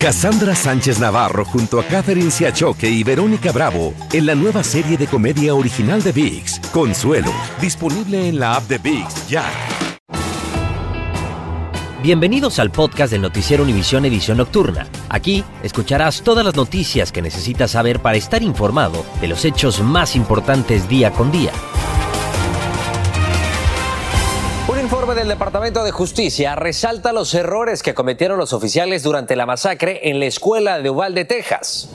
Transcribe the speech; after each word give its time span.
Cassandra 0.00 0.54
Sánchez 0.54 1.00
Navarro 1.00 1.44
junto 1.44 1.80
a 1.80 1.84
Catherine 1.84 2.30
Siachoque 2.30 2.88
y 2.88 3.02
Verónica 3.02 3.50
Bravo 3.50 3.94
en 4.12 4.26
la 4.26 4.36
nueva 4.36 4.62
serie 4.62 4.96
de 4.96 5.08
comedia 5.08 5.56
original 5.56 6.00
de 6.04 6.12
VIX, 6.12 6.60
Consuelo, 6.72 7.32
disponible 7.60 8.28
en 8.28 8.38
la 8.38 8.54
app 8.54 8.68
de 8.68 8.78
VIX 8.78 9.28
ya. 9.28 9.44
Bienvenidos 12.00 12.60
al 12.60 12.70
podcast 12.70 13.10
del 13.10 13.22
Noticiero 13.22 13.64
Univisión 13.64 14.04
Edición 14.04 14.38
Nocturna. 14.38 14.86
Aquí 15.08 15.42
escucharás 15.64 16.22
todas 16.22 16.44
las 16.44 16.54
noticias 16.54 17.10
que 17.10 17.20
necesitas 17.20 17.72
saber 17.72 17.98
para 17.98 18.16
estar 18.16 18.40
informado 18.44 19.04
de 19.20 19.26
los 19.26 19.44
hechos 19.44 19.80
más 19.82 20.14
importantes 20.14 20.88
día 20.88 21.10
con 21.10 21.32
día. 21.32 21.50
Del 25.18 25.28
Departamento 25.28 25.82
de 25.82 25.90
Justicia 25.90 26.54
resalta 26.54 27.12
los 27.12 27.34
errores 27.34 27.82
que 27.82 27.92
cometieron 27.92 28.38
los 28.38 28.52
oficiales 28.52 29.02
durante 29.02 29.34
la 29.34 29.46
masacre 29.46 30.08
en 30.08 30.20
la 30.20 30.26
escuela 30.26 30.78
de 30.78 30.90
Uvalde, 30.90 31.24
Texas. 31.24 31.88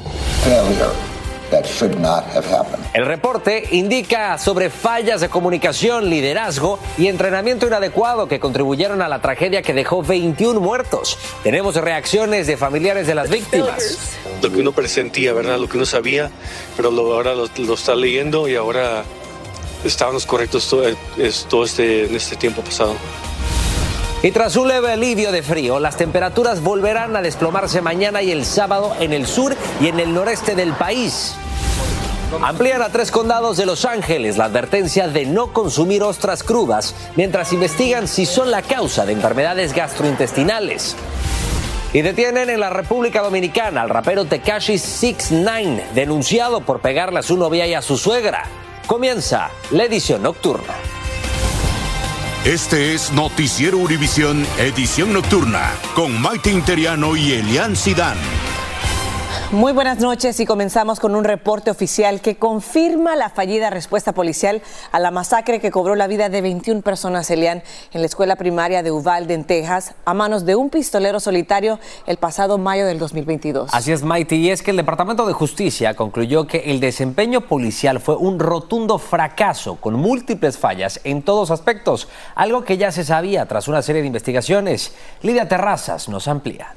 El 2.94 3.06
reporte 3.06 3.64
indica 3.72 4.38
sobre 4.38 4.70
fallas 4.70 5.22
de 5.22 5.30
comunicación, 5.30 6.10
liderazgo 6.10 6.80
y 6.98 7.08
entrenamiento 7.08 7.66
inadecuado 7.66 8.28
que 8.28 8.42
contribuyeron 8.42 9.02
a 9.02 9.08
la 9.08 9.22
tragedia 9.22 9.62
que 9.62 9.74
dejó 9.74 10.04
21 10.04 10.60
muertos. 10.60 11.18
Tenemos 11.44 11.76
reacciones 11.76 12.46
de 12.48 12.58
familiares 12.58 13.08
de 13.08 13.16
las 13.16 13.30
víctimas. 13.30 14.18
Lo 14.42 14.52
que 14.52 14.60
uno 14.60 14.74
presentía, 14.74 15.32
¿verdad? 15.32 15.60
Lo 15.60 15.70
que 15.70 15.78
uno 15.78 15.86
sabía, 15.86 16.30
pero 16.76 16.90
ahora 16.90 17.34
lo, 17.36 17.46
está 17.74 17.96
leyendo 17.96 18.50
y 18.50 18.56
ahora 18.56 19.06
estábamos 19.84 20.26
correctos 20.26 20.68
todo, 20.70 20.84
todo 21.50 21.64
este, 21.64 22.06
en 22.06 22.16
este 22.16 22.36
tiempo 22.36 22.62
pasado. 22.62 22.96
Y 24.24 24.32
tras 24.32 24.56
un 24.56 24.70
leve 24.70 24.90
alivio 24.90 25.34
de 25.34 25.44
frío, 25.44 25.80
las 25.80 25.98
temperaturas 25.98 26.62
volverán 26.62 27.14
a 27.16 27.22
desplomarse 27.22 27.82
mañana 27.82 28.22
y 28.22 28.32
el 28.32 28.46
sábado 28.46 28.96
en 29.02 29.12
el 29.12 29.28
sur 29.28 29.54
y 29.82 29.88
en 29.88 30.00
el 30.00 30.14
noreste 30.14 30.56
del 30.56 30.72
país. 30.72 31.36
Amplían 32.42 32.82
a 32.82 32.90
tres 32.90 33.12
condados 33.12 33.58
de 33.58 33.66
Los 33.66 33.84
Ángeles 33.84 34.38
la 34.38 34.46
advertencia 34.46 35.10
de 35.10 35.26
no 35.26 35.52
consumir 35.52 36.04
ostras 36.04 36.42
crudas 36.42 36.96
mientras 37.16 37.52
investigan 37.52 38.08
si 38.08 38.26
son 38.26 38.50
la 38.50 38.62
causa 38.62 39.06
de 39.06 39.12
enfermedades 39.12 39.74
gastrointestinales. 39.74 40.96
Y 41.92 42.02
detienen 42.02 42.50
en 42.50 42.62
la 42.62 42.70
República 42.70 43.22
Dominicana 43.22 43.82
al 43.82 43.90
rapero 43.90 44.24
Tekashi 44.24 44.78
69, 44.78 45.90
denunciado 45.94 46.62
por 46.62 46.80
pegarle 46.80 47.20
a 47.20 47.24
su 47.24 47.38
novia 47.38 47.68
y 47.68 47.74
a 47.74 47.82
su 47.82 47.98
suegra. 47.98 48.63
Comienza 48.88 49.50
la 49.72 49.86
edición 49.86 50.24
nocturna. 50.24 50.74
Este 52.44 52.94
es 52.94 53.14
Noticiero 53.14 53.78
Univisión, 53.78 54.46
edición 54.60 55.14
nocturna, 55.14 55.72
con 55.96 56.22
Maite 56.22 56.52
Interiano 56.52 57.16
y 57.16 57.32
Elian 57.32 57.78
Sidán. 57.78 58.18
Muy 59.54 59.72
buenas 59.72 60.00
noches 60.00 60.40
y 60.40 60.48
comenzamos 60.48 61.00
con 61.00 61.14
un 61.16 61.24
reporte 61.24 61.70
oficial 61.70 62.22
que 62.22 62.38
confirma 62.38 63.16
la 63.16 63.30
fallida 63.30 63.70
respuesta 63.70 64.12
policial 64.12 64.64
a 64.92 65.00
la 65.00 65.12
masacre 65.12 65.60
que 65.60 65.70
cobró 65.70 65.94
la 65.94 66.08
vida 66.08 66.28
de 66.28 66.42
21 66.42 66.82
personas, 66.82 67.30
Elian, 67.30 67.62
en 67.94 68.02
la 68.02 68.08
escuela 68.08 68.36
primaria 68.36 68.82
de 68.82 68.90
Uvalde, 68.90 69.36
en 69.36 69.44
Texas, 69.44 69.94
a 70.06 70.16
manos 70.16 70.48
de 70.48 70.56
un 70.56 70.72
pistolero 70.72 71.20
solitario 71.20 71.80
el 72.08 72.18
pasado 72.18 72.58
mayo 72.58 72.88
del 72.88 72.98
2022. 72.98 73.70
Así 73.72 73.92
es, 73.92 74.02
Maite, 74.02 74.38
y 74.38 74.50
es 74.50 74.64
que 74.64 74.72
el 74.72 74.78
Departamento 74.78 75.24
de 75.28 75.34
Justicia 75.34 75.94
concluyó 75.94 76.48
que 76.48 76.72
el 76.72 76.80
desempeño 76.80 77.42
policial 77.42 78.00
fue 78.00 78.16
un 78.16 78.40
rotundo 78.40 78.98
fracaso 78.98 79.76
con 79.76 79.94
múltiples 79.94 80.58
fallas 80.58 81.00
en 81.04 81.22
todos 81.22 81.52
aspectos, 81.52 82.08
algo 82.34 82.64
que 82.64 82.78
ya 82.78 82.92
se 82.92 83.04
sabía 83.04 83.46
tras 83.46 83.68
una 83.68 83.84
serie 83.84 84.02
de 84.02 84.08
investigaciones. 84.08 84.96
Lidia 85.22 85.48
Terrazas 85.48 86.10
nos 86.10 86.28
amplía. 86.28 86.74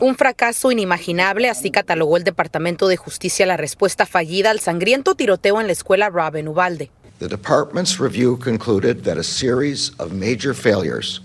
Un 0.00 0.14
fracaso 0.16 0.70
inimaginable, 0.70 1.48
así 1.48 1.70
catalogó 1.70 2.16
el 2.16 2.24
Departamento 2.24 2.86
de 2.88 2.96
Justicia 2.96 3.44
la 3.46 3.56
respuesta 3.56 4.06
fallida 4.06 4.50
al 4.50 4.60
sangriento 4.60 5.14
tiroteo 5.14 5.60
en 5.60 5.66
la 5.66 5.72
escuela 5.72 6.10
Rob 6.10 6.36
en 6.36 6.48
Uvalde. 6.48 6.90
The 7.18 7.28
department's 7.28 8.00
review 8.00 8.36
concluded 8.36 9.04
that 9.04 9.16
a 9.16 9.22
series 9.22 9.92
of 9.98 10.12
major 10.12 10.54
failures, 10.54 11.20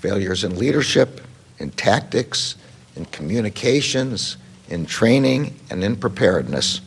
failures 0.00 0.44
in 0.44 0.58
leadership, 0.58 1.22
in 1.58 1.70
tactics, 1.70 2.56
in 2.94 3.06
communications, 3.06 4.36
in 4.68 4.84
training, 4.86 5.54
and 5.70 5.82
in 5.82 5.96
preparedness, 5.96 6.82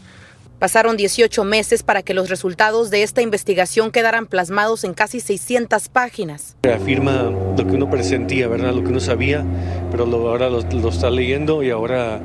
Pasaron 0.61 0.95
18 0.95 1.43
meses 1.43 1.81
para 1.81 2.03
que 2.03 2.13
los 2.13 2.29
resultados 2.29 2.91
de 2.91 3.01
esta 3.01 3.23
investigación 3.23 3.89
quedaran 3.89 4.27
plasmados 4.27 4.83
en 4.83 4.93
casi 4.93 5.19
600 5.19 5.89
páginas. 5.89 6.55
Afirma 6.71 7.23
lo 7.23 7.65
que 7.65 7.73
uno 7.73 7.89
presentía, 7.89 8.47
¿verdad? 8.47 8.71
Lo 8.71 8.83
que 8.83 8.89
uno 8.89 8.99
sabía, 8.99 9.43
pero 9.89 10.03
ahora 10.03 10.51
lo, 10.51 10.59
está 10.59 11.09
leyendo 11.09 11.63
y 11.63 11.71
ahora 11.71 12.21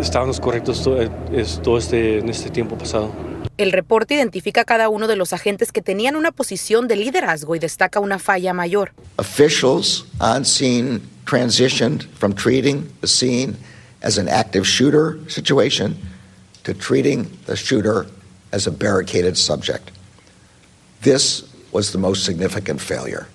estábamos 0.00 0.40
correctos 0.40 0.82
todo, 0.82 1.06
todo 1.62 1.76
este, 1.76 2.20
en 2.20 2.30
este 2.30 2.48
tiempo 2.48 2.78
pasado. 2.78 3.12
El 3.58 3.72
reporte 3.72 4.14
identifica 4.14 4.62
a 4.62 4.64
cada 4.64 4.88
uno 4.88 5.06
de 5.06 5.16
los 5.16 5.34
agentes 5.34 5.70
que 5.70 5.82
tenían 5.82 6.16
una 6.16 6.32
posición 6.32 6.88
de 6.88 6.96
liderazgo 6.96 7.56
y 7.56 7.58
destaca 7.58 8.00
una 8.00 8.18
falla 8.18 8.54
mayor. 8.54 8.92
Officials 9.18 10.06
on 10.18 10.46
scene 10.46 11.02
transitioned 11.26 12.04
from 12.18 12.32
treating 12.32 12.88
the 13.02 13.06
scene 13.06 13.54
as 14.02 14.16
an 14.16 14.30
active 14.30 14.64
shooter 14.64 15.18
situation 15.28 15.94
to 16.64 16.74
treating 16.74 17.38
the 17.46 17.56
shooter 17.56 18.06
as 18.52 18.66
a 18.66 18.70
barricaded 18.70 19.36
subject. 19.36 19.90
This 21.02 21.48
was 21.72 21.92
the 21.92 21.98
most 21.98 22.24
significant 22.24 22.80
failure 22.80 23.28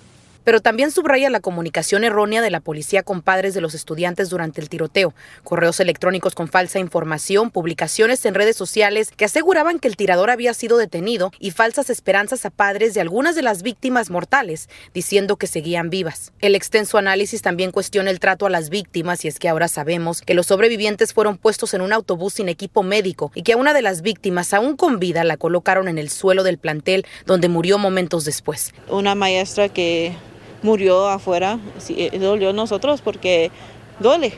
pero 0.45 0.61
también 0.61 0.91
subraya 0.91 1.29
la 1.29 1.41
comunicación 1.41 2.05
errónea 2.05 2.41
de 2.41 2.51
la 2.51 2.61
policía 2.61 3.03
con 3.03 3.21
padres 3.21 3.53
de 3.53 3.59
los 3.59 3.73
estudiantes 3.73 4.29
durante 4.29 4.61
el 4.61 4.69
tiroteo, 4.69 5.13
correos 5.43 5.81
electrónicos 5.81 6.35
con 6.35 6.47
falsa 6.47 6.79
información, 6.79 7.51
publicaciones 7.51 8.25
en 8.25 8.35
redes 8.35 8.55
sociales 8.55 9.11
que 9.17 9.25
aseguraban 9.25 9.79
que 9.79 9.89
el 9.89 9.97
tirador 9.97 10.29
había 10.29 10.53
sido 10.53 10.77
detenido 10.77 11.31
y 11.39 11.51
falsas 11.51 11.89
esperanzas 11.89 12.45
a 12.45 12.51
padres 12.51 12.93
de 12.93 13.01
algunas 13.01 13.35
de 13.35 13.41
las 13.41 13.63
víctimas 13.63 14.09
mortales, 14.09 14.69
diciendo 14.93 15.35
que 15.35 15.47
seguían 15.47 15.89
vivas. 15.89 16.31
El 16.39 16.55
extenso 16.55 16.97
análisis 16.97 17.41
también 17.41 17.71
cuestiona 17.71 18.11
el 18.11 18.19
trato 18.19 18.45
a 18.45 18.49
las 18.49 18.69
víctimas 18.69 19.25
y 19.25 19.27
es 19.27 19.39
que 19.39 19.49
ahora 19.49 19.67
sabemos 19.67 20.21
que 20.21 20.35
los 20.35 20.45
sobrevivientes 20.45 21.13
fueron 21.13 21.37
puestos 21.37 21.73
en 21.73 21.81
un 21.81 21.91
autobús 21.91 22.35
sin 22.35 22.49
equipo 22.49 22.83
médico 22.83 23.31
y 23.33 23.41
que 23.41 23.53
a 23.53 23.57
una 23.57 23.73
de 23.73 23.81
las 23.81 24.03
víctimas, 24.03 24.53
aún 24.53 24.77
con 24.77 24.99
vida, 24.99 25.23
la 25.23 25.37
colocaron 25.37 25.87
en 25.87 25.97
el 25.97 26.09
suelo 26.09 26.43
del 26.43 26.59
plantel 26.59 27.05
donde 27.25 27.49
murió 27.49 27.77
momentos 27.77 28.25
después. 28.25 28.73
Una 28.89 29.15
maestra 29.15 29.69
que 29.69 30.15
murió 30.65 31.07
afuera, 31.07 31.59
sí, 31.77 31.95
eh, 31.97 32.19
dolió 32.19 32.49
a 32.49 32.53
nosotros 32.53 32.99
porque 33.01 33.51
duele. 33.99 34.33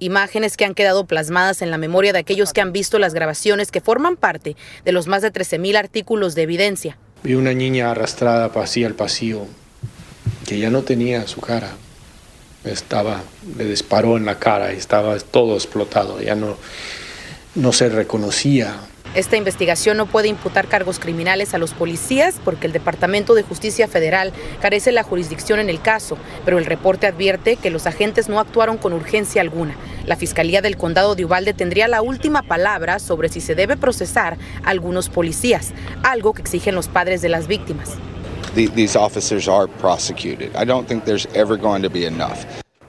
Imágenes 0.00 0.56
que 0.56 0.64
han 0.64 0.74
quedado 0.74 1.06
plasmadas 1.06 1.62
en 1.62 1.70
la 1.70 1.78
memoria 1.78 2.12
de 2.12 2.18
aquellos 2.18 2.52
que 2.52 2.60
han 2.60 2.72
visto 2.72 2.98
las 2.98 3.14
grabaciones 3.14 3.72
que 3.72 3.80
forman 3.80 4.16
parte 4.16 4.56
de 4.84 4.92
los 4.92 5.06
más 5.06 5.22
de 5.22 5.32
13.000 5.32 5.76
artículos 5.76 6.34
de 6.34 6.42
evidencia. 6.42 6.98
Vi 7.22 7.34
una 7.34 7.52
niña 7.52 7.90
arrastrada 7.90 8.46
hacia 8.46 8.86
el 8.86 8.94
pasillo 8.94 9.46
que 10.46 10.58
ya 10.58 10.70
no 10.70 10.82
tenía 10.82 11.26
su 11.26 11.40
cara. 11.40 11.70
Estaba, 12.64 13.22
le 13.56 13.64
disparó 13.64 14.16
en 14.16 14.26
la 14.26 14.38
cara 14.38 14.72
y 14.72 14.76
estaba 14.76 15.18
todo 15.18 15.54
explotado, 15.54 16.20
ya 16.20 16.34
no, 16.34 16.56
no 17.54 17.72
se 17.72 17.88
reconocía. 17.88 18.76
Esta 19.14 19.36
investigación 19.36 19.96
no 19.96 20.06
puede 20.06 20.28
imputar 20.28 20.68
cargos 20.68 20.98
criminales 20.98 21.54
a 21.54 21.58
los 21.58 21.72
policías 21.72 22.36
porque 22.44 22.66
el 22.66 22.72
Departamento 22.72 23.34
de 23.34 23.42
Justicia 23.42 23.88
Federal 23.88 24.32
carece 24.60 24.92
la 24.92 25.02
jurisdicción 25.02 25.60
en 25.60 25.70
el 25.70 25.80
caso, 25.80 26.18
pero 26.44 26.58
el 26.58 26.66
reporte 26.66 27.06
advierte 27.06 27.56
que 27.56 27.70
los 27.70 27.86
agentes 27.86 28.28
no 28.28 28.38
actuaron 28.38 28.76
con 28.76 28.92
urgencia 28.92 29.40
alguna. 29.40 29.74
La 30.04 30.16
Fiscalía 30.16 30.60
del 30.60 30.76
Condado 30.76 31.14
de 31.14 31.24
Uvalde 31.24 31.54
tendría 31.54 31.88
la 31.88 32.02
última 32.02 32.42
palabra 32.42 32.98
sobre 32.98 33.28
si 33.28 33.40
se 33.40 33.54
debe 33.54 33.76
procesar 33.76 34.36
a 34.62 34.70
algunos 34.70 35.08
policías, 35.08 35.72
algo 36.02 36.34
que 36.34 36.42
exigen 36.42 36.74
los 36.74 36.88
padres 36.88 37.22
de 37.22 37.30
las 37.30 37.46
víctimas. 37.46 37.94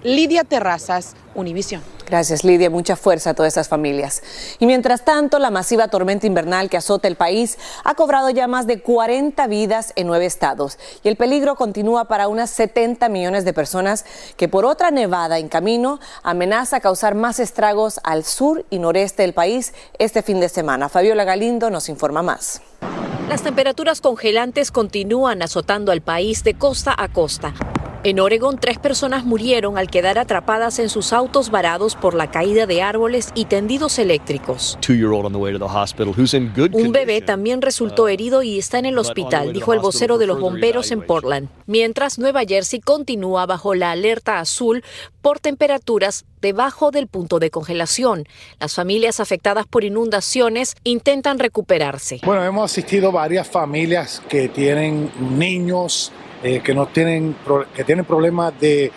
Lidia 0.04 0.46
Terrazas, 0.46 1.16
Univision. 1.36 1.82
Gracias, 2.10 2.44
Lidia. 2.44 2.70
Mucha 2.70 2.96
fuerza 2.96 3.32
a 3.32 3.34
todas 3.34 3.54
esas 3.54 3.68
familias. 3.68 4.24
Y 4.58 4.66
mientras 4.66 5.06
tanto, 5.06 5.38
la 5.38 5.52
masiva 5.52 5.90
tormenta 5.90 6.26
invernal 6.26 6.70
que 6.70 6.78
azota 6.78 7.08
el 7.08 7.16
país 7.16 7.58
ha 7.84 7.94
cobrado 7.94 8.30
ya 8.30 8.48
más 8.48 8.66
de 8.66 8.82
40 8.82 9.46
vidas 9.48 9.94
en 9.96 10.08
nueve 10.08 10.26
estados. 10.26 10.80
Y 11.04 11.10
el 11.10 11.18
peligro 11.18 11.56
continúa 11.56 12.06
para 12.06 12.28
unas 12.28 12.50
70 12.50 13.10
millones 13.10 13.46
de 13.46 13.54
personas 13.54 14.06
que 14.38 14.48
por 14.48 14.66
otra 14.66 14.90
nevada 14.90 15.38
en 15.38 15.50
camino 15.50 16.00
amenaza 16.24 16.80
causar 16.80 17.14
más 17.14 17.40
estragos 17.40 18.00
al 18.04 18.24
sur 18.24 18.66
y 18.70 18.80
noreste 18.80 19.22
del 19.24 19.34
país 19.34 19.74
este 20.00 20.24
fin 20.24 20.40
de 20.40 20.50
semana. 20.50 20.90
Fabiola 20.90 21.26
Galindo 21.26 21.70
nos 21.70 21.90
informa 21.90 22.24
más. 22.24 22.62
Las 23.28 23.44
temperaturas 23.44 24.02
congelantes 24.02 24.72
continúan 24.72 25.44
azotando 25.44 25.92
al 25.92 26.02
país 26.02 26.44
de 26.44 26.56
costa 26.56 26.96
a 26.98 27.10
costa. 27.10 27.54
En 28.02 28.22
Oregon, 28.22 28.58
tres 28.58 28.80
personas 28.80 29.26
murieron 29.26 29.78
al 29.78 29.90
quedar 29.90 30.18
atrapadas 30.18 30.80
en 30.80 30.88
sus 30.88 31.12
autos 31.12 31.52
varados 31.52 31.96
por 31.96 32.14
la 32.14 32.32
caída 32.32 32.66
de 32.66 32.82
árboles 32.82 33.32
y 33.36 33.44
tendidos 33.44 34.00
eléctricos. 34.00 34.80
Un 36.72 36.92
bebé 36.94 37.20
también 37.20 37.62
resultó 37.62 38.08
herido 38.08 38.42
y 38.42 38.58
está 38.58 38.80
en 38.80 38.86
el 38.86 38.98
hospital, 38.98 39.52
dijo 39.52 39.74
el 39.74 39.80
vocero 39.80 40.18
de 40.18 40.28
los 40.28 40.40
bomberos 40.40 40.92
en 40.92 41.06
Portland. 41.06 41.50
Mientras 41.66 42.20
Nueva 42.20 42.44
Jersey 42.48 42.80
continúa 42.80 43.46
bajo 43.46 43.76
la 43.76 43.92
alerta 43.92 44.40
azul 44.40 44.82
por 45.22 45.42
temperaturas 45.42 46.24
debajo 46.42 46.92
del 46.92 47.08
punto 47.08 47.40
de 47.40 47.50
congelación. 47.50 48.26
Las 48.62 48.76
familias 48.76 49.20
afectadas 49.20 49.68
por 49.68 49.84
inundaciones 49.84 50.76
intentan 50.86 51.38
recuperarse. 51.38 52.22
Bueno, 52.24 52.46
hemos 52.46 52.72
asistido 52.72 53.10
a 53.10 53.12
varias 53.12 53.48
familias 53.50 54.22
que 54.30 54.48
tienen 54.48 55.12
niños 55.38 56.14
eh, 56.44 56.62
que 56.64 56.74
no 56.74 56.88
tienen 56.88 57.36
que 57.76 57.84
tienen 57.84 58.06
problemas 58.06 58.58
de, 58.60 58.92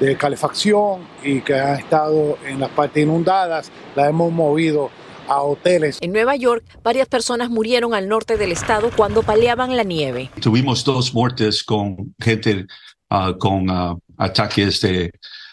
de 0.00 0.16
calefacción 0.16 1.06
y 1.22 1.40
que 1.40 1.54
han 1.54 1.78
estado 1.78 2.38
en 2.46 2.60
las 2.60 2.70
partes 2.70 3.02
inundadas. 3.02 3.70
Las 3.94 4.08
hemos 4.08 4.32
movido 4.32 4.90
a 5.28 5.42
hoteles. 5.42 5.98
En 6.00 6.12
Nueva 6.12 6.34
York, 6.34 6.64
varias 6.82 7.06
personas 7.06 7.50
murieron 7.50 7.94
al 7.94 8.08
norte 8.08 8.36
del 8.36 8.50
estado 8.50 8.90
cuando 8.96 9.22
paleaban 9.22 9.76
la 9.76 9.84
nieve. 9.84 10.30
Tuvimos 10.40 10.84
dos 10.84 11.14
muertes 11.14 11.62
con 11.62 12.14
gente 12.18 12.66
uh, 13.10 13.38
con 13.38 13.70
uh, 13.70 13.98
ataques 14.16 14.80
de 14.80 15.12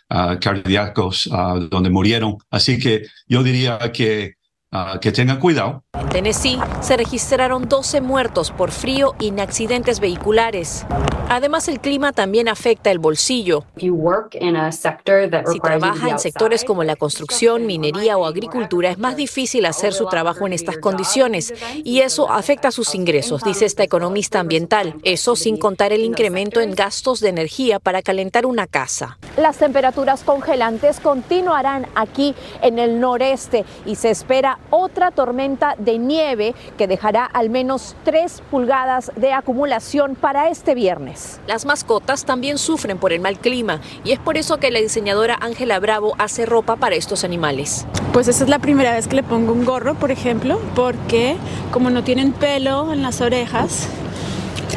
uh, 0.10 0.40
cardíacos 0.42 1.30
donde 1.70 1.90
murieron. 1.92 2.38
Así 2.50 2.80
que 2.80 3.04
yo 3.28 3.44
diría 3.44 3.78
que 3.94 4.37
Ah, 4.72 5.00
que 5.00 5.14
tengan 5.14 5.40
cuidado. 5.40 5.84
En 5.94 6.10
Tennessee 6.10 6.60
se 6.82 6.98
registraron 6.98 7.70
12 7.70 8.02
muertos 8.02 8.52
por 8.52 8.72
frío 8.72 9.16
y 9.18 9.30
en 9.30 9.40
accidentes 9.40 10.02
vehiculares. 10.02 10.86
Además, 11.30 11.68
el 11.68 11.80
clima 11.80 12.14
también 12.14 12.48
afecta 12.48 12.90
el 12.92 13.00
bolsillo. 13.00 13.66
Si 13.78 15.60
trabaja 15.62 16.10
en 16.10 16.20
sectores 16.20 16.64
como 16.64 16.84
la 16.84 16.96
construcción, 16.96 17.66
minería 17.66 18.18
o 18.18 18.26
agricultura, 18.26 18.90
es 18.92 18.98
más 18.98 19.18
difícil 19.18 19.66
hacer 19.66 19.94
su 19.94 20.06
trabajo 20.08 20.48
en 20.48 20.54
estas 20.54 20.78
condiciones 20.78 21.54
y 21.84 22.00
eso 22.00 22.32
afecta 22.32 22.72
sus 22.72 22.96
ingresos, 22.96 23.44
dice 23.44 23.66
esta 23.66 23.84
economista 23.84 24.40
ambiental. 24.40 24.96
Eso 25.04 25.36
sin 25.36 25.58
contar 25.58 25.92
el 25.92 26.04
incremento 26.04 26.62
en 26.62 26.76
gastos 26.76 27.20
de 27.20 27.30
energía 27.30 27.80
para 27.80 28.02
calentar 28.02 28.46
una 28.46 28.68
casa. 28.68 29.18
Las 29.38 29.58
temperaturas 29.58 30.24
congelantes 30.24 31.00
continuarán 31.00 31.88
aquí 31.96 32.36
en 32.62 32.80
el 32.80 33.00
noreste 33.00 33.66
y 33.86 33.96
se 33.96 34.10
espera 34.10 34.57
otra 34.70 35.12
tormenta 35.12 35.76
de 35.78 35.98
nieve 35.98 36.56
que 36.78 36.88
dejará 36.88 37.26
al 37.26 37.50
menos 37.50 37.96
3 38.04 38.44
pulgadas 38.52 39.12
de 39.16 39.34
acumulación 39.34 40.16
para 40.16 40.50
este 40.50 40.76
viernes. 40.76 41.40
Las 41.48 41.66
mascotas 41.66 42.26
también 42.26 42.58
sufren 42.58 42.98
por 42.98 43.14
el 43.14 43.20
mal 43.20 43.40
clima 43.40 43.80
y 44.04 44.12
es 44.12 44.20
por 44.20 44.38
eso 44.38 44.58
que 44.58 44.72
la 44.72 44.80
diseñadora 44.80 45.38
Ángela 45.40 45.80
Bravo 45.80 46.16
hace 46.18 46.46
ropa 46.46 46.76
para 46.76 46.96
estos 46.96 47.24
animales. 47.24 47.86
Pues 48.14 48.28
esa 48.28 48.44
es 48.44 48.50
la 48.50 48.60
primera 48.60 48.94
vez 48.94 49.08
que 49.08 49.16
le 49.16 49.24
pongo 49.24 49.54
un 49.54 49.66
gorro, 49.66 49.96
por 49.96 50.12
ejemplo, 50.12 50.60
porque 50.76 51.38
como 51.72 51.90
no 51.90 52.04
tienen 52.04 52.34
pelo 52.34 52.92
en 52.94 53.04
las 53.04 53.22
orejas, 53.22 53.88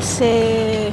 se 0.01 0.91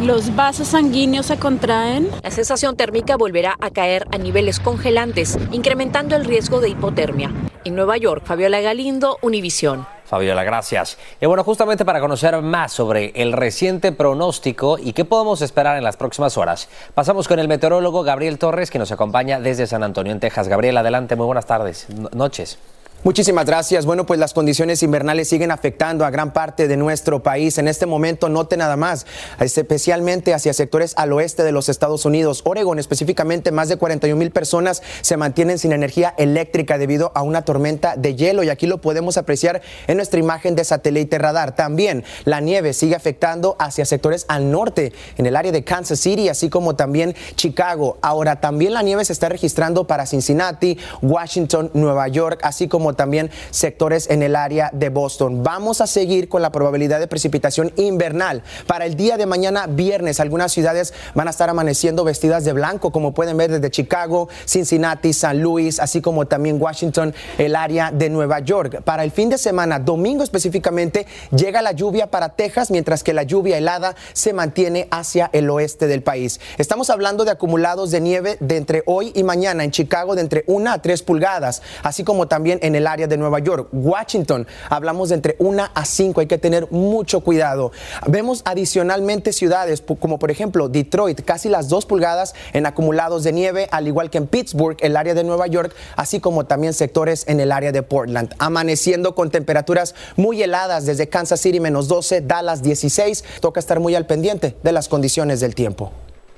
los 0.00 0.34
vasos 0.34 0.68
sanguíneos 0.68 1.26
se 1.26 1.38
contraen. 1.38 2.08
La 2.22 2.30
sensación 2.30 2.76
térmica 2.76 3.16
volverá 3.16 3.56
a 3.60 3.70
caer 3.70 4.06
a 4.12 4.18
niveles 4.18 4.60
congelantes, 4.60 5.38
incrementando 5.52 6.16
el 6.16 6.24
riesgo 6.24 6.60
de 6.60 6.70
hipotermia. 6.70 7.32
En 7.64 7.74
Nueva 7.74 7.96
York, 7.96 8.22
Fabiola 8.24 8.60
Galindo, 8.60 9.18
Univisión. 9.22 9.86
Fabiola, 10.04 10.44
gracias. 10.44 10.98
Y 11.20 11.26
bueno, 11.26 11.44
justamente 11.44 11.84
para 11.84 12.00
conocer 12.00 12.40
más 12.42 12.72
sobre 12.72 13.12
el 13.14 13.32
reciente 13.32 13.92
pronóstico 13.92 14.78
y 14.78 14.92
qué 14.92 15.04
podemos 15.04 15.40
esperar 15.40 15.78
en 15.78 15.84
las 15.84 15.96
próximas 15.96 16.36
horas, 16.36 16.68
pasamos 16.94 17.26
con 17.26 17.38
el 17.38 17.48
meteorólogo 17.48 18.02
Gabriel 18.02 18.38
Torres, 18.38 18.70
que 18.70 18.78
nos 18.78 18.92
acompaña 18.92 19.40
desde 19.40 19.66
San 19.66 19.82
Antonio, 19.82 20.12
en 20.12 20.20
Texas. 20.20 20.48
Gabriel, 20.48 20.76
adelante, 20.76 21.16
muy 21.16 21.26
buenas 21.26 21.46
tardes, 21.46 21.86
noches. 22.12 22.58
Muchísimas 23.04 23.44
gracias. 23.44 23.84
Bueno, 23.84 24.06
pues 24.06 24.18
las 24.18 24.32
condiciones 24.32 24.82
invernales 24.82 25.28
siguen 25.28 25.50
afectando 25.50 26.06
a 26.06 26.10
gran 26.10 26.32
parte 26.32 26.68
de 26.68 26.78
nuestro 26.78 27.22
país. 27.22 27.58
En 27.58 27.68
este 27.68 27.84
momento, 27.84 28.30
note 28.30 28.56
nada 28.56 28.78
más, 28.78 29.04
especialmente 29.40 30.32
hacia 30.32 30.54
sectores 30.54 30.94
al 30.96 31.12
oeste 31.12 31.42
de 31.44 31.52
los 31.52 31.68
Estados 31.68 32.06
Unidos. 32.06 32.40
Oregon, 32.46 32.78
específicamente, 32.78 33.50
más 33.50 33.68
de 33.68 33.76
41 33.76 34.18
mil 34.18 34.30
personas 34.30 34.82
se 35.02 35.18
mantienen 35.18 35.58
sin 35.58 35.72
energía 35.72 36.14
eléctrica 36.16 36.78
debido 36.78 37.12
a 37.14 37.20
una 37.20 37.42
tormenta 37.42 37.94
de 37.94 38.14
hielo. 38.14 38.42
Y 38.42 38.48
aquí 38.48 38.66
lo 38.66 38.80
podemos 38.80 39.18
apreciar 39.18 39.60
en 39.86 39.98
nuestra 39.98 40.18
imagen 40.18 40.56
de 40.56 40.64
satélite 40.64 41.18
radar. 41.18 41.54
También 41.54 42.04
la 42.24 42.40
nieve 42.40 42.72
sigue 42.72 42.96
afectando 42.96 43.54
hacia 43.58 43.84
sectores 43.84 44.24
al 44.28 44.50
norte, 44.50 44.94
en 45.18 45.26
el 45.26 45.36
área 45.36 45.52
de 45.52 45.62
Kansas 45.62 46.00
City, 46.00 46.30
así 46.30 46.48
como 46.48 46.74
también 46.74 47.14
Chicago. 47.36 47.98
Ahora, 48.00 48.40
también 48.40 48.72
la 48.72 48.80
nieve 48.80 49.04
se 49.04 49.12
está 49.12 49.28
registrando 49.28 49.86
para 49.86 50.06
Cincinnati, 50.06 50.78
Washington, 51.02 51.70
Nueva 51.74 52.08
York, 52.08 52.40
así 52.42 52.66
como 52.66 52.93
también 52.94 53.30
sectores 53.50 54.08
en 54.10 54.22
el 54.22 54.36
área 54.36 54.70
de 54.72 54.88
Boston. 54.88 55.42
Vamos 55.42 55.80
a 55.80 55.86
seguir 55.86 56.28
con 56.28 56.42
la 56.42 56.52
probabilidad 56.52 57.00
de 57.00 57.06
precipitación 57.06 57.72
invernal. 57.76 58.42
Para 58.66 58.86
el 58.86 58.96
día 58.96 59.16
de 59.16 59.26
mañana, 59.26 59.66
viernes, 59.66 60.20
algunas 60.20 60.52
ciudades 60.52 60.94
van 61.14 61.28
a 61.28 61.30
estar 61.30 61.48
amaneciendo 61.48 62.04
vestidas 62.04 62.44
de 62.44 62.52
blanco, 62.52 62.92
como 62.92 63.14
pueden 63.14 63.36
ver 63.36 63.50
desde 63.50 63.70
Chicago, 63.70 64.28
Cincinnati, 64.46 65.12
San 65.12 65.40
Luis, 65.40 65.80
así 65.80 66.00
como 66.00 66.26
también 66.26 66.60
Washington, 66.60 67.14
el 67.38 67.56
área 67.56 67.90
de 67.90 68.10
Nueva 68.10 68.40
York. 68.40 68.82
Para 68.82 69.04
el 69.04 69.10
fin 69.10 69.28
de 69.28 69.38
semana, 69.38 69.78
domingo 69.78 70.22
específicamente, 70.22 71.06
llega 71.30 71.62
la 71.62 71.72
lluvia 71.72 72.10
para 72.10 72.30
Texas, 72.30 72.70
mientras 72.70 73.02
que 73.02 73.12
la 73.12 73.22
lluvia 73.22 73.58
helada 73.58 73.94
se 74.12 74.32
mantiene 74.32 74.88
hacia 74.90 75.30
el 75.32 75.48
oeste 75.50 75.86
del 75.86 76.02
país. 76.02 76.40
Estamos 76.58 76.90
hablando 76.90 77.24
de 77.24 77.30
acumulados 77.30 77.90
de 77.90 78.00
nieve 78.00 78.36
de 78.40 78.56
entre 78.56 78.82
hoy 78.86 79.12
y 79.14 79.22
mañana 79.22 79.64
en 79.64 79.70
Chicago 79.70 80.14
de 80.14 80.22
entre 80.22 80.44
1 80.46 80.70
a 80.70 80.82
3 80.82 81.02
pulgadas, 81.02 81.62
así 81.82 82.04
como 82.04 82.28
también 82.28 82.58
en 82.62 82.74
el 82.74 82.83
área 82.86 83.06
de 83.06 83.16
Nueva 83.16 83.38
York. 83.38 83.68
Washington, 83.72 84.46
hablamos 84.68 85.08
de 85.08 85.16
entre 85.16 85.36
1 85.38 85.64
a 85.74 85.84
5, 85.84 86.20
hay 86.20 86.26
que 86.26 86.38
tener 86.38 86.70
mucho 86.70 87.20
cuidado. 87.20 87.72
Vemos 88.06 88.42
adicionalmente 88.44 89.32
ciudades 89.32 89.82
como 90.00 90.18
por 90.18 90.30
ejemplo 90.30 90.68
Detroit, 90.68 91.22
casi 91.24 91.48
las 91.48 91.68
2 91.68 91.86
pulgadas 91.86 92.34
en 92.52 92.66
acumulados 92.66 93.24
de 93.24 93.32
nieve, 93.32 93.68
al 93.70 93.86
igual 93.86 94.10
que 94.10 94.18
en 94.18 94.26
Pittsburgh, 94.26 94.76
el 94.80 94.96
área 94.96 95.14
de 95.14 95.24
Nueva 95.24 95.46
York, 95.46 95.74
así 95.96 96.20
como 96.20 96.44
también 96.44 96.74
sectores 96.74 97.24
en 97.28 97.40
el 97.40 97.52
área 97.52 97.72
de 97.72 97.82
Portland. 97.82 98.34
Amaneciendo 98.38 99.14
con 99.14 99.30
temperaturas 99.30 99.94
muy 100.16 100.42
heladas 100.42 100.86
desde 100.86 101.08
Kansas 101.08 101.40
City 101.40 101.60
menos 101.60 101.88
12, 101.88 102.22
Dallas 102.22 102.62
16. 102.62 103.24
Toca 103.40 103.60
estar 103.60 103.80
muy 103.80 103.94
al 103.94 104.06
pendiente 104.06 104.56
de 104.62 104.72
las 104.72 104.88
condiciones 104.88 105.40
del 105.40 105.54
tiempo. 105.54 105.92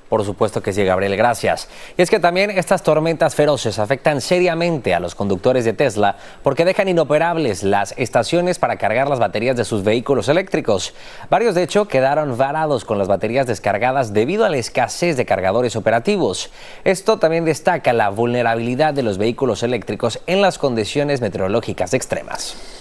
Por 0.09 0.25
supuesto 0.25 0.63
que 0.63 0.73
sí, 0.73 0.85
Gabriel, 0.85 1.17
gracias. 1.17 1.69
Y 1.97 2.03
es 2.03 2.11
que 2.11 2.21
también 2.21 2.51
estas 2.51 2.85
tormentas 2.85 3.35
feroces 3.35 3.81
afectan 3.81 4.21
seriamente 4.21 4.95
a 4.95 5.01
los 5.01 5.17
conductores 5.17 5.65
de 5.65 5.73
Tesla 5.73 6.17
porque 6.45 6.65
dejan 6.65 6.89
inoperables 6.89 7.65
las 7.65 7.93
estaciones 7.97 8.61
para 8.61 8.77
cargar 8.77 9.09
las 9.09 9.19
baterías 9.19 9.57
de 9.57 9.65
sus 9.65 9.83
vehículos 9.83 10.29
eléctricos. 10.29 10.95
Varios, 11.29 11.57
de 11.57 11.65
hecho, 11.65 11.89
quedaron 11.89 12.39
varados 12.39 12.85
con 12.85 12.99
las 12.99 13.09
baterías 13.09 13.49
descargadas 13.49 14.13
debido 14.13 14.45
a 14.45 14.49
la 14.49 14.59
escasez 14.59 15.17
de 15.17 15.27
cargadores 15.27 15.75
operativos. 15.75 16.51
Esto 16.85 17.19
también 17.19 17.45
destaca 17.45 17.93
la 17.93 18.11
vulnerabilidad 18.11 18.95
de 18.95 19.03
los 19.03 19.19
vehículos 19.19 19.65
eléctricos 19.65 20.21
en 20.29 20.41
las 20.41 20.59
condiciones 20.59 21.21
meteorológicas 21.21 21.95
extremas. 21.95 22.76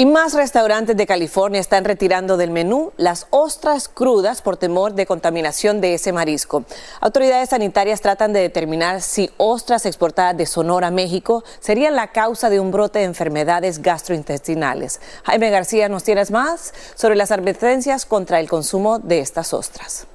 Y 0.00 0.06
más 0.06 0.32
restaurantes 0.32 0.96
de 0.96 1.08
California 1.08 1.60
están 1.60 1.84
retirando 1.84 2.36
del 2.36 2.52
menú 2.52 2.92
las 2.96 3.26
ostras 3.30 3.88
crudas 3.88 4.42
por 4.42 4.56
temor 4.56 4.94
de 4.94 5.06
contaminación 5.06 5.80
de 5.80 5.94
ese 5.94 6.12
marisco. 6.12 6.64
Autoridades 7.00 7.48
sanitarias 7.48 8.00
tratan 8.00 8.32
de 8.32 8.38
determinar 8.38 9.02
si 9.02 9.28
ostras 9.38 9.86
exportadas 9.86 10.36
de 10.36 10.46
Sonora 10.46 10.86
a 10.86 10.90
México 10.92 11.42
serían 11.58 11.96
la 11.96 12.12
causa 12.12 12.48
de 12.48 12.60
un 12.60 12.70
brote 12.70 13.00
de 13.00 13.06
enfermedades 13.06 13.82
gastrointestinales. 13.82 15.00
Jaime 15.24 15.50
García, 15.50 15.88
¿nos 15.88 16.04
tienes 16.04 16.30
más 16.30 16.72
sobre 16.94 17.16
las 17.16 17.32
advertencias 17.32 18.06
contra 18.06 18.38
el 18.38 18.48
consumo 18.48 19.00
de 19.00 19.18
estas 19.18 19.52
ostras? 19.52 20.06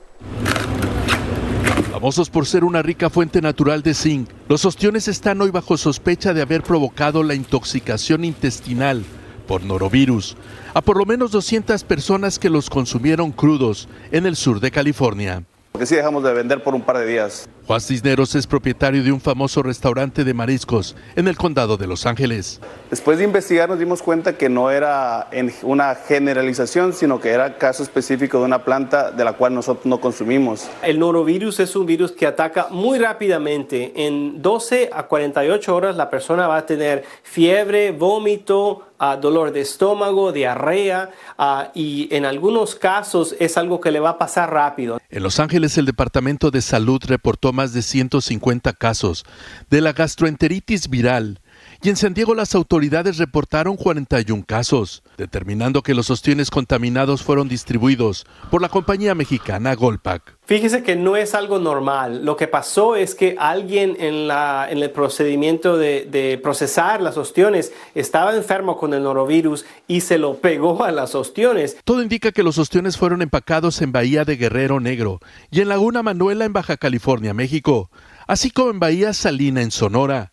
Famosos 1.91 2.29
por 2.29 2.45
ser 2.45 2.63
una 2.63 2.81
rica 2.81 3.09
fuente 3.09 3.41
natural 3.41 3.83
de 3.83 3.93
zinc, 3.93 4.29
los 4.47 4.63
ostiones 4.63 5.09
están 5.09 5.41
hoy 5.41 5.51
bajo 5.51 5.75
sospecha 5.75 6.33
de 6.33 6.41
haber 6.41 6.63
provocado 6.63 7.21
la 7.21 7.33
intoxicación 7.33 8.23
intestinal 8.23 9.03
por 9.43 9.63
norovirus 9.63 10.35
a 10.73 10.81
por 10.81 10.97
lo 10.97 11.05
menos 11.05 11.31
200 11.31 11.83
personas 11.83 12.39
que 12.39 12.49
los 12.49 12.69
consumieron 12.69 13.31
crudos 13.31 13.87
en 14.11 14.25
el 14.25 14.35
sur 14.35 14.59
de 14.59 14.71
California. 14.71 15.43
Porque 15.71 15.85
sí 15.85 15.95
dejamos 15.95 16.23
de 16.23 16.33
vender 16.33 16.63
por 16.63 16.75
un 16.75 16.81
par 16.81 16.97
de 16.97 17.05
días. 17.05 17.49
Juan 17.65 17.79
Cisneros 17.79 18.35
es 18.35 18.45
propietario 18.45 19.01
de 19.03 19.11
un 19.13 19.21
famoso 19.21 19.63
restaurante 19.63 20.25
de 20.25 20.33
mariscos 20.33 20.97
en 21.15 21.29
el 21.29 21.37
condado 21.37 21.77
de 21.77 21.87
Los 21.87 22.05
Ángeles. 22.05 22.59
Después 22.89 23.17
de 23.17 23.23
investigar 23.23 23.69
nos 23.69 23.79
dimos 23.79 24.01
cuenta 24.01 24.37
que 24.37 24.49
no 24.49 24.69
era 24.69 25.29
una 25.61 25.95
generalización, 25.95 26.91
sino 26.91 27.21
que 27.21 27.29
era 27.29 27.57
caso 27.57 27.81
específico 27.81 28.39
de 28.39 28.45
una 28.45 28.65
planta 28.65 29.11
de 29.11 29.23
la 29.23 29.33
cual 29.33 29.53
nosotros 29.53 29.85
no 29.85 30.01
consumimos. 30.01 30.67
El 30.81 30.99
norovirus 30.99 31.61
es 31.61 31.73
un 31.77 31.85
virus 31.85 32.11
que 32.11 32.27
ataca 32.27 32.67
muy 32.69 32.99
rápidamente. 32.99 33.93
En 33.95 34.41
12 34.41 34.89
a 34.91 35.03
48 35.03 35.73
horas 35.73 35.95
la 35.95 36.09
persona 36.09 36.47
va 36.47 36.57
a 36.57 36.65
tener 36.65 37.05
fiebre, 37.23 37.91
vómito, 37.91 38.89
ah, 38.99 39.15
dolor 39.15 39.53
de 39.53 39.61
estómago, 39.61 40.33
diarrea 40.33 41.11
ah, 41.37 41.71
y 41.73 42.13
en 42.13 42.25
algunos 42.25 42.75
casos 42.75 43.35
es 43.39 43.57
algo 43.57 43.79
que 43.79 43.91
le 43.91 44.01
va 44.01 44.09
a 44.09 44.17
pasar 44.17 44.51
rápido. 44.51 44.99
En 45.09 45.23
Los 45.23 45.39
Ángeles 45.39 45.77
el 45.77 45.85
Departamento 45.85 46.51
de 46.51 46.61
Salud 46.61 47.01
reportó 47.07 47.52
más 47.53 47.71
de 47.71 47.81
150 47.81 48.73
casos 48.73 49.25
de 49.69 49.79
la 49.79 49.93
gastroenteritis 49.93 50.89
viral 50.89 51.39
y 51.83 51.89
en 51.89 51.97
San 51.97 52.13
Diego 52.13 52.33
las 52.33 52.55
autoridades 52.55 53.17
reportaron 53.17 53.75
41 53.75 54.45
casos, 54.47 55.03
determinando 55.17 55.83
que 55.83 55.93
los 55.93 56.09
ostiones 56.09 56.49
contaminados 56.49 57.23
fueron 57.23 57.49
distribuidos 57.49 58.25
por 58.49 58.61
la 58.61 58.69
compañía 58.69 59.13
mexicana 59.15 59.75
Golpac. 59.75 60.37
Fíjese 60.45 60.81
que 60.81 60.95
no 60.95 61.17
es 61.17 61.35
algo 61.35 61.59
normal. 61.59 62.23
Lo 62.23 62.37
que 62.37 62.47
pasó 62.47 62.95
es 62.95 63.15
que 63.15 63.35
alguien 63.37 63.97
en, 63.99 64.29
la, 64.29 64.67
en 64.69 64.77
el 64.77 64.91
procedimiento 64.91 65.77
de, 65.77 66.05
de, 66.09 66.37
procesar 66.37 67.01
las 67.01 67.17
ostiones 67.17 67.73
estaba 67.95 68.33
enfermo 68.33 68.77
con 68.77 68.93
el 68.93 69.03
norovirus 69.03 69.65
y 69.85 70.01
se 70.01 70.17
lo 70.17 70.37
pegó 70.37 70.85
a 70.85 70.91
las 70.91 71.15
ostiones. 71.15 71.77
Todo 71.83 72.01
indica 72.01 72.31
que 72.31 72.43
los 72.43 72.57
ostiones 72.57 72.97
fueron 72.97 73.21
empacados 73.21 73.81
en 73.81 73.91
Bahía 73.91 74.23
de 74.23 74.37
Guerrero 74.37 74.79
Negro 74.79 75.19
y 75.51 75.59
en 75.59 75.67
Laguna 75.67 76.01
Manuela 76.01 76.45
en 76.45 76.53
Baja 76.53 76.77
California, 76.77 77.33
México, 77.33 77.89
así 78.25 78.51
como 78.51 78.69
en 78.69 78.79
Bahía 78.79 79.11
Salina 79.11 79.61
en 79.61 79.71
Sonora 79.71 80.32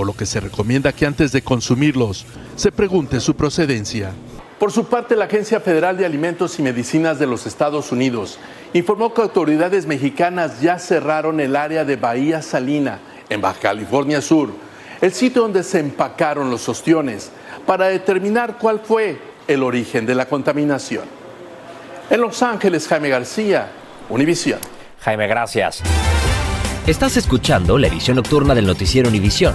por 0.00 0.06
lo 0.06 0.14
que 0.14 0.24
se 0.24 0.40
recomienda 0.40 0.94
que 0.94 1.04
antes 1.04 1.30
de 1.30 1.42
consumirlos 1.42 2.24
se 2.56 2.72
pregunte 2.72 3.20
su 3.20 3.36
procedencia. 3.36 4.12
Por 4.58 4.72
su 4.72 4.86
parte, 4.86 5.14
la 5.14 5.26
Agencia 5.26 5.60
Federal 5.60 5.98
de 5.98 6.06
Alimentos 6.06 6.58
y 6.58 6.62
Medicinas 6.62 7.18
de 7.18 7.26
los 7.26 7.44
Estados 7.46 7.92
Unidos 7.92 8.38
informó 8.72 9.12
que 9.12 9.20
autoridades 9.20 9.84
mexicanas 9.84 10.62
ya 10.62 10.78
cerraron 10.78 11.38
el 11.38 11.54
área 11.54 11.84
de 11.84 11.96
Bahía 11.96 12.40
Salina, 12.40 12.98
en 13.28 13.42
Baja 13.42 13.60
California 13.60 14.22
Sur, 14.22 14.48
el 15.02 15.12
sitio 15.12 15.42
donde 15.42 15.62
se 15.62 15.80
empacaron 15.80 16.50
los 16.50 16.66
ostiones, 16.70 17.30
para 17.66 17.88
determinar 17.88 18.56
cuál 18.56 18.80
fue 18.80 19.20
el 19.46 19.62
origen 19.62 20.06
de 20.06 20.14
la 20.14 20.24
contaminación. 20.24 21.04
En 22.08 22.22
Los 22.22 22.42
Ángeles, 22.42 22.88
Jaime 22.88 23.10
García, 23.10 23.70
Univisión. 24.08 24.60
Jaime, 25.00 25.26
gracias. 25.26 25.82
Estás 26.86 27.18
escuchando 27.18 27.76
la 27.76 27.88
edición 27.88 28.16
nocturna 28.16 28.54
del 28.54 28.66
noticiero 28.66 29.10
Univisión. 29.10 29.54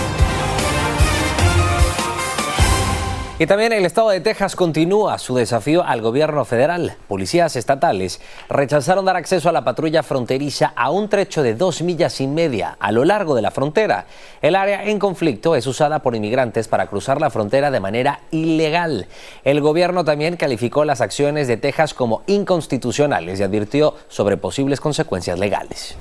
Y 3.41 3.47
también 3.47 3.73
el 3.73 3.87
estado 3.87 4.11
de 4.11 4.19
Texas 4.19 4.55
continúa 4.55 5.17
su 5.17 5.33
desafío 5.33 5.83
al 5.83 5.99
gobierno 5.99 6.45
federal. 6.45 6.95
Policías 7.07 7.55
estatales 7.55 8.21
rechazaron 8.49 9.03
dar 9.03 9.15
acceso 9.15 9.49
a 9.49 9.51
la 9.51 9.63
patrulla 9.63 10.03
fronteriza 10.03 10.73
a 10.75 10.91
un 10.91 11.09
trecho 11.09 11.41
de 11.41 11.55
dos 11.55 11.81
millas 11.81 12.21
y 12.21 12.27
media 12.27 12.77
a 12.79 12.91
lo 12.91 13.03
largo 13.03 13.33
de 13.33 13.41
la 13.41 13.49
frontera. 13.49 14.05
El 14.43 14.55
área 14.55 14.83
en 14.85 14.99
conflicto 14.99 15.55
es 15.55 15.65
usada 15.65 16.03
por 16.03 16.15
inmigrantes 16.15 16.67
para 16.67 16.85
cruzar 16.85 17.19
la 17.19 17.31
frontera 17.31 17.71
de 17.71 17.79
manera 17.79 18.19
ilegal. 18.29 19.07
El 19.43 19.59
gobierno 19.59 20.05
también 20.05 20.37
calificó 20.37 20.85
las 20.85 21.01
acciones 21.01 21.47
de 21.47 21.57
Texas 21.57 21.95
como 21.95 22.21
inconstitucionales 22.27 23.39
y 23.39 23.43
advirtió 23.43 23.95
sobre 24.07 24.37
posibles 24.37 24.79
consecuencias 24.79 25.39
legales. 25.39 25.97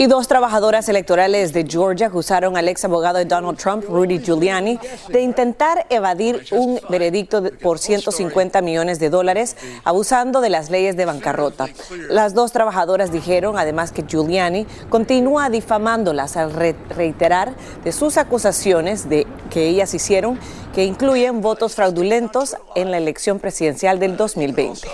Y 0.00 0.06
dos 0.06 0.28
trabajadoras 0.28 0.88
electorales 0.88 1.52
de 1.52 1.66
Georgia 1.68 2.06
acusaron 2.06 2.56
al 2.56 2.68
ex 2.68 2.84
abogado 2.84 3.18
de 3.18 3.24
Donald 3.24 3.58
Trump, 3.58 3.82
Rudy 3.82 4.20
Giuliani, 4.20 4.78
de 5.08 5.22
intentar 5.22 5.86
evadir 5.90 6.46
un 6.52 6.78
veredicto 6.88 7.42
por 7.60 7.80
150 7.80 8.62
millones 8.62 9.00
de 9.00 9.10
dólares 9.10 9.56
abusando 9.82 10.40
de 10.40 10.50
las 10.50 10.70
leyes 10.70 10.96
de 10.96 11.04
bancarrota. 11.04 11.66
Las 12.10 12.32
dos 12.32 12.52
trabajadoras 12.52 13.10
dijeron 13.10 13.58
además 13.58 13.90
que 13.90 14.04
Giuliani 14.06 14.68
continúa 14.88 15.50
difamándolas 15.50 16.36
al 16.36 16.52
reiterar 16.52 17.56
de 17.82 17.90
sus 17.90 18.18
acusaciones 18.18 19.08
de 19.08 19.26
que 19.50 19.66
ellas 19.66 19.94
hicieron 19.94 20.38
que 20.76 20.84
incluyen 20.84 21.40
votos 21.40 21.74
fraudulentos 21.74 22.56
en 22.76 22.92
la 22.92 22.98
elección 22.98 23.40
presidencial 23.40 23.98
del 23.98 24.16
2020. 24.16 24.86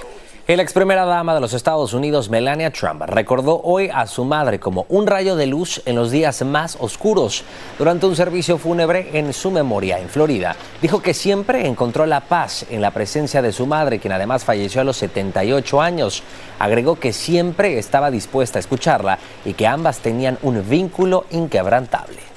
La 0.47 0.63
ex 0.63 0.75
primera 0.75 1.07
dama 1.07 1.35
de 1.35 1.41
los 1.41 1.55
Estados 1.55 1.95
Unidos, 1.95 2.29
Melania 2.29 2.71
Trump, 2.71 3.01
recordó 3.07 3.63
hoy 3.65 3.89
a 3.91 4.07
su 4.07 4.27
madre 4.27 4.61
como 4.61 4.85
un 4.91 5.07
rayo 5.07 5.37
de 5.37 5.47
luz 5.47 5.81
en 5.87 5.97
los 5.97 6.11
días 6.11 6.45
más 6.45 6.77
oscuros. 6.81 7.45
Durante 7.79 8.05
un 8.05 8.15
servicio 8.15 8.59
fúnebre 8.59 9.09
en 9.15 9.33
su 9.33 9.51
memoria 9.51 9.99
en 9.99 10.11
Florida, 10.11 10.55
dijo 10.83 11.01
que 11.01 11.15
siempre 11.15 11.67
encontró 11.67 12.05
la 12.05 12.21
paz 12.21 12.67
en 12.69 12.83
la 12.83 12.91
presencia 12.91 13.41
de 13.41 13.53
su 13.53 13.67
madre, 13.67 14.01
quien 14.01 14.13
además 14.13 14.45
falleció 14.45 14.83
a 14.83 14.85
los 14.85 14.99
78 14.99 15.81
años. 15.81 16.23
Agregó 16.59 16.97
que 16.97 17.15
siempre 17.15 17.79
estaba 17.79 18.11
dispuesta 18.11 18.59
a 18.59 18.61
escucharla 18.61 19.19
y 19.47 19.55
que 19.55 19.67
ambas 19.67 20.01
tenían 20.01 20.37
un 20.43 20.69
vínculo 20.69 21.25
inquebrantable. 21.31 22.34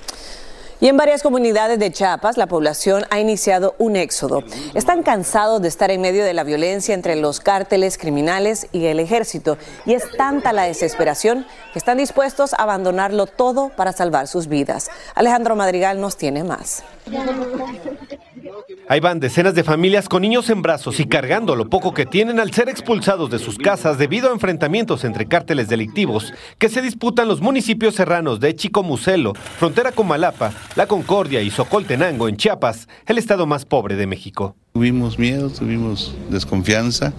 Y 0.80 0.88
en 0.88 0.98
varias 0.98 1.24
comunidades 1.24 1.80
de 1.80 1.92
Chiapas, 1.92 2.38
la 2.38 2.46
población 2.46 3.04
ha 3.10 3.20
iniciado 3.20 3.74
un 3.80 3.96
éxodo. 3.96 4.44
Están 4.76 5.02
cansados 5.02 5.60
de 5.60 5.70
estar 5.70 5.90
en 5.90 6.02
medio 6.02 6.24
de 6.24 6.36
la 6.36 6.44
violencia 6.44 6.94
entre 6.94 7.16
los 7.16 7.40
cárteles 7.40 7.98
criminales 7.98 8.68
y 8.72 8.86
el 8.86 9.00
ejército. 9.00 9.58
Y 9.88 9.94
es 9.94 10.04
tanta 10.18 10.54
la 10.54 10.64
desesperación 10.64 11.48
que 11.74 11.80
están 11.80 11.98
dispuestos 11.98 12.54
a 12.54 12.58
abandonarlo 12.58 13.26
todo 13.26 13.70
para 13.70 13.92
salvar 13.92 14.28
sus 14.28 14.48
vidas. 14.48 14.92
Alejandro 15.16 15.56
Madrigal 15.56 16.00
nos 16.00 16.16
tiene 16.16 16.44
más. 16.44 16.84
Ahí 18.90 19.02
van 19.02 19.20
decenas 19.20 19.54
de 19.54 19.66
familias 19.66 20.08
con 20.08 20.22
niños 20.22 20.50
en 20.50 20.62
brazos 20.62 21.02
y 21.02 21.06
cargando 21.06 21.58
lo 21.58 21.70
poco 21.70 21.94
que 21.94 22.06
tienen 22.06 22.40
al 22.40 22.54
ser 22.54 22.70
expulsados 22.70 23.30
de 23.30 23.38
sus 23.38 23.58
casas 23.58 23.98
debido 23.98 24.30
a 24.30 24.34
enfrentamientos 24.34 25.04
entre 25.04 25.28
cárteles 25.28 25.68
delictivos 25.68 26.34
que 26.58 26.70
se 26.70 26.82
disputan 26.82 27.28
los 27.28 27.42
municipios 27.42 27.96
serranos 27.96 28.40
de 28.40 28.56
Chicomucelo, 28.56 29.34
frontera 29.34 29.92
con 29.92 30.08
Malapa, 30.08 30.54
La 30.78 30.86
Concordia 30.86 31.42
y 31.42 31.50
Socoltenango 31.50 32.30
en 32.30 32.38
Chiapas, 32.38 32.88
el 33.08 33.18
estado 33.18 33.48
más 33.48 33.66
pobre 33.66 33.96
de 33.96 34.06
México. 34.06 34.56
Tuvimos 34.74 35.18
miedo, 35.18 35.50
tuvimos 35.50 36.14
desconfianza. 36.30 37.14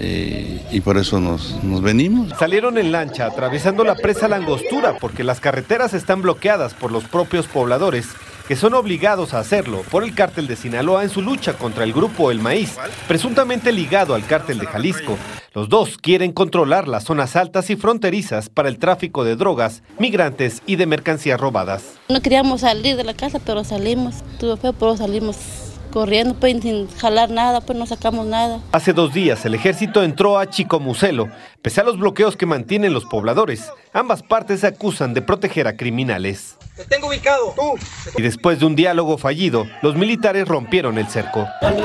Eh, 0.00 0.66
y 0.72 0.80
por 0.80 0.96
eso 0.96 1.20
nos, 1.20 1.62
nos 1.62 1.82
venimos. 1.82 2.30
Salieron 2.38 2.78
en 2.78 2.90
lancha 2.90 3.26
atravesando 3.26 3.84
la 3.84 3.94
presa 3.94 4.26
Langostura 4.26 4.96
porque 4.98 5.22
las 5.22 5.38
carreteras 5.38 5.92
están 5.92 6.22
bloqueadas 6.22 6.72
por 6.72 6.90
los 6.90 7.04
propios 7.04 7.46
pobladores 7.46 8.08
que 8.52 8.56
son 8.56 8.74
obligados 8.74 9.32
a 9.32 9.38
hacerlo 9.38 9.80
por 9.90 10.04
el 10.04 10.14
cártel 10.14 10.46
de 10.46 10.56
Sinaloa 10.56 11.04
en 11.04 11.08
su 11.08 11.22
lucha 11.22 11.54
contra 11.54 11.84
el 11.84 11.94
grupo 11.94 12.30
El 12.30 12.38
Maíz, 12.38 12.76
presuntamente 13.08 13.72
ligado 13.72 14.14
al 14.14 14.26
cártel 14.26 14.58
de 14.58 14.66
Jalisco. 14.66 15.16
Los 15.54 15.70
dos 15.70 15.96
quieren 15.96 16.32
controlar 16.32 16.86
las 16.86 17.04
zonas 17.04 17.34
altas 17.34 17.70
y 17.70 17.76
fronterizas 17.76 18.50
para 18.50 18.68
el 18.68 18.78
tráfico 18.78 19.24
de 19.24 19.36
drogas, 19.36 19.82
migrantes 19.98 20.60
y 20.66 20.76
de 20.76 20.84
mercancías 20.84 21.40
robadas. 21.40 21.94
No 22.10 22.20
queríamos 22.20 22.60
salir 22.60 22.98
de 22.98 23.04
la 23.04 23.14
casa, 23.14 23.38
pero 23.38 23.64
salimos. 23.64 24.16
Tuvo 24.38 24.58
feo, 24.58 24.74
pero 24.74 24.98
salimos 24.98 25.71
corriendo, 25.92 26.34
pues 26.34 26.60
sin 26.60 26.88
jalar 26.88 27.30
nada, 27.30 27.60
pues 27.60 27.78
no 27.78 27.86
sacamos 27.86 28.26
nada. 28.26 28.58
Hace 28.72 28.92
dos 28.92 29.14
días 29.14 29.44
el 29.44 29.54
ejército 29.54 30.02
entró 30.02 30.38
a 30.38 30.50
Chicomucelo. 30.50 31.28
Pese 31.62 31.80
a 31.80 31.84
los 31.84 31.98
bloqueos 31.98 32.36
que 32.36 32.46
mantienen 32.46 32.92
los 32.92 33.04
pobladores, 33.04 33.70
ambas 33.92 34.24
partes 34.24 34.60
se 34.60 34.66
acusan 34.66 35.14
de 35.14 35.22
proteger 35.22 35.68
a 35.68 35.76
criminales. 35.76 36.56
Te 36.76 36.84
tengo 36.86 37.06
ubicado, 37.08 37.54
tú. 37.54 37.74
Y 38.18 38.22
después 38.22 38.58
de 38.58 38.66
un 38.66 38.74
diálogo 38.74 39.18
fallido, 39.18 39.66
los 39.82 39.94
militares 39.94 40.48
rompieron 40.48 40.98
el 40.98 41.06
cerco. 41.06 41.46
El 41.60 41.76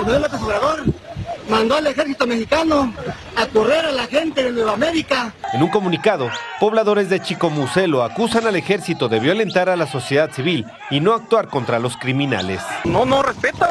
mandó 1.49 1.75
al 1.75 1.87
ejército 1.87 2.27
mexicano 2.27 2.93
a 3.35 3.45
correr 3.47 3.85
a 3.85 3.91
la 3.91 4.07
gente 4.07 4.43
de 4.43 4.51
Nueva 4.51 4.73
América. 4.73 5.33
En 5.53 5.63
un 5.63 5.69
comunicado, 5.69 6.29
pobladores 6.59 7.09
de 7.09 7.21
Chicomucelo 7.21 8.03
acusan 8.03 8.47
al 8.47 8.55
ejército 8.55 9.07
de 9.09 9.19
violentar 9.19 9.69
a 9.69 9.75
la 9.75 9.87
sociedad 9.87 10.31
civil 10.31 10.65
y 10.89 10.99
no 10.99 11.13
actuar 11.13 11.47
contra 11.47 11.79
los 11.79 11.97
criminales. 11.97 12.61
No, 12.83 13.05
no 13.05 13.21
respetan. 13.23 13.69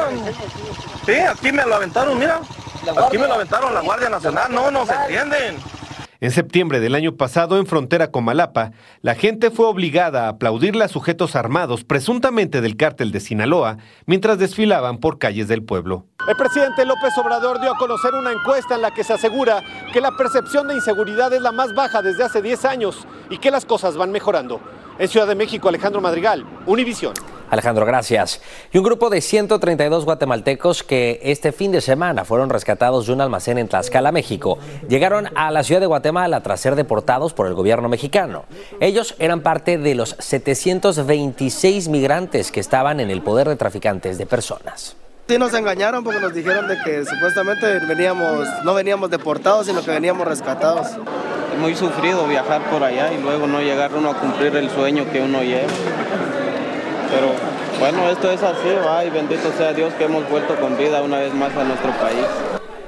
Sí, 1.05 1.13
aquí 1.13 1.51
me 1.51 1.63
lo 1.65 1.75
aventaron, 1.75 2.17
mira. 2.19 2.41
Aquí 3.05 3.17
me 3.17 3.27
lo 3.27 3.35
aventaron 3.35 3.73
la 3.73 3.81
Guardia 3.81 4.09
Nacional. 4.09 4.53
No, 4.53 4.71
no 4.71 4.85
se 4.85 4.93
entienden. 4.93 5.57
En 6.19 6.31
septiembre 6.31 6.79
del 6.79 6.95
año 6.95 7.15
pasado, 7.15 7.59
en 7.59 7.67
frontera 7.67 8.09
con 8.09 8.23
Malapa, 8.23 8.71
la 9.01 9.13
gente 9.13 9.51
fue 9.51 9.67
obligada 9.67 10.25
a 10.25 10.29
aplaudirle 10.29 10.83
a 10.83 10.87
sujetos 10.87 11.35
armados, 11.35 11.83
presuntamente 11.83 12.59
del 12.59 12.75
cártel 12.75 13.11
de 13.11 13.19
Sinaloa, 13.19 13.77
mientras 14.07 14.39
desfilaban 14.39 14.97
por 14.97 15.19
calles 15.19 15.47
del 15.47 15.63
pueblo. 15.63 16.05
El 16.27 16.35
presidente 16.35 16.83
López 16.83 17.17
Obrador 17.17 17.61
dio 17.61 17.71
a 17.71 17.77
conocer 17.77 18.13
una 18.13 18.33
encuesta 18.33 18.75
en 18.75 18.81
la 18.81 18.91
que 18.91 19.05
se 19.05 19.13
asegura 19.13 19.63
que 19.93 20.01
la 20.01 20.11
percepción 20.11 20.67
de 20.67 20.73
inseguridad 20.73 21.31
es 21.31 21.41
la 21.41 21.53
más 21.53 21.73
baja 21.73 22.01
desde 22.01 22.25
hace 22.25 22.41
10 22.41 22.65
años 22.65 23.07
y 23.29 23.37
que 23.37 23.49
las 23.49 23.63
cosas 23.63 23.95
van 23.95 24.11
mejorando. 24.11 24.59
En 24.99 25.07
Ciudad 25.07 25.25
de 25.25 25.35
México, 25.35 25.69
Alejandro 25.69 26.01
Madrigal, 26.01 26.45
Univisión. 26.65 27.13
Alejandro, 27.49 27.85
gracias. 27.85 28.41
Y 28.73 28.77
un 28.77 28.83
grupo 28.83 29.09
de 29.09 29.21
132 29.21 30.03
guatemaltecos 30.03 30.83
que 30.83 31.21
este 31.23 31.53
fin 31.53 31.71
de 31.71 31.79
semana 31.79 32.25
fueron 32.25 32.49
rescatados 32.49 33.07
de 33.07 33.13
un 33.13 33.21
almacén 33.21 33.57
en 33.57 33.69
Tlaxcala, 33.69 34.11
México, 34.11 34.57
llegaron 34.89 35.29
a 35.33 35.49
la 35.49 35.63
ciudad 35.63 35.79
de 35.79 35.87
Guatemala 35.87 36.43
tras 36.43 36.59
ser 36.59 36.75
deportados 36.75 37.31
por 37.31 37.47
el 37.47 37.53
gobierno 37.53 37.87
mexicano. 37.87 38.43
Ellos 38.81 39.15
eran 39.19 39.39
parte 39.39 39.77
de 39.77 39.95
los 39.95 40.17
726 40.19 41.87
migrantes 41.87 42.51
que 42.51 42.59
estaban 42.59 42.99
en 42.99 43.11
el 43.11 43.21
poder 43.21 43.47
de 43.47 43.55
traficantes 43.55 44.17
de 44.17 44.25
personas. 44.25 44.97
Sí 45.29 45.37
nos 45.37 45.53
engañaron 45.53 46.05
porque 46.05 46.21
nos 46.21 46.33
dijeron 46.33 46.69
de 46.69 46.77
que 46.85 47.03
supuestamente 47.03 47.79
veníamos, 47.79 48.47
no 48.63 48.73
veníamos 48.73 49.09
deportados, 49.09 49.65
sino 49.65 49.83
que 49.83 49.91
veníamos 49.91 50.25
rescatados. 50.25 50.87
Es 50.87 51.59
muy 51.59 51.75
sufrido 51.75 52.25
viajar 52.27 52.61
por 52.71 52.81
allá 52.81 53.11
y 53.11 53.21
luego 53.21 53.45
no 53.45 53.59
llegar 53.59 53.91
uno 53.93 54.11
a 54.11 54.13
cumplir 54.13 54.55
el 54.55 54.69
sueño 54.69 55.03
que 55.11 55.19
uno 55.19 55.43
lleva. 55.43 55.67
Pero 57.11 57.33
bueno, 57.77 58.09
esto 58.09 58.31
es 58.31 58.41
así, 58.41 58.69
va, 58.85 59.03
y 59.03 59.09
bendito 59.09 59.51
sea 59.57 59.73
Dios 59.73 59.93
que 59.95 60.05
hemos 60.05 60.29
vuelto 60.29 60.55
con 60.55 60.77
vida 60.77 61.01
una 61.01 61.17
vez 61.17 61.33
más 61.33 61.53
a 61.57 61.63
nuestro 61.65 61.91
país. 61.91 62.25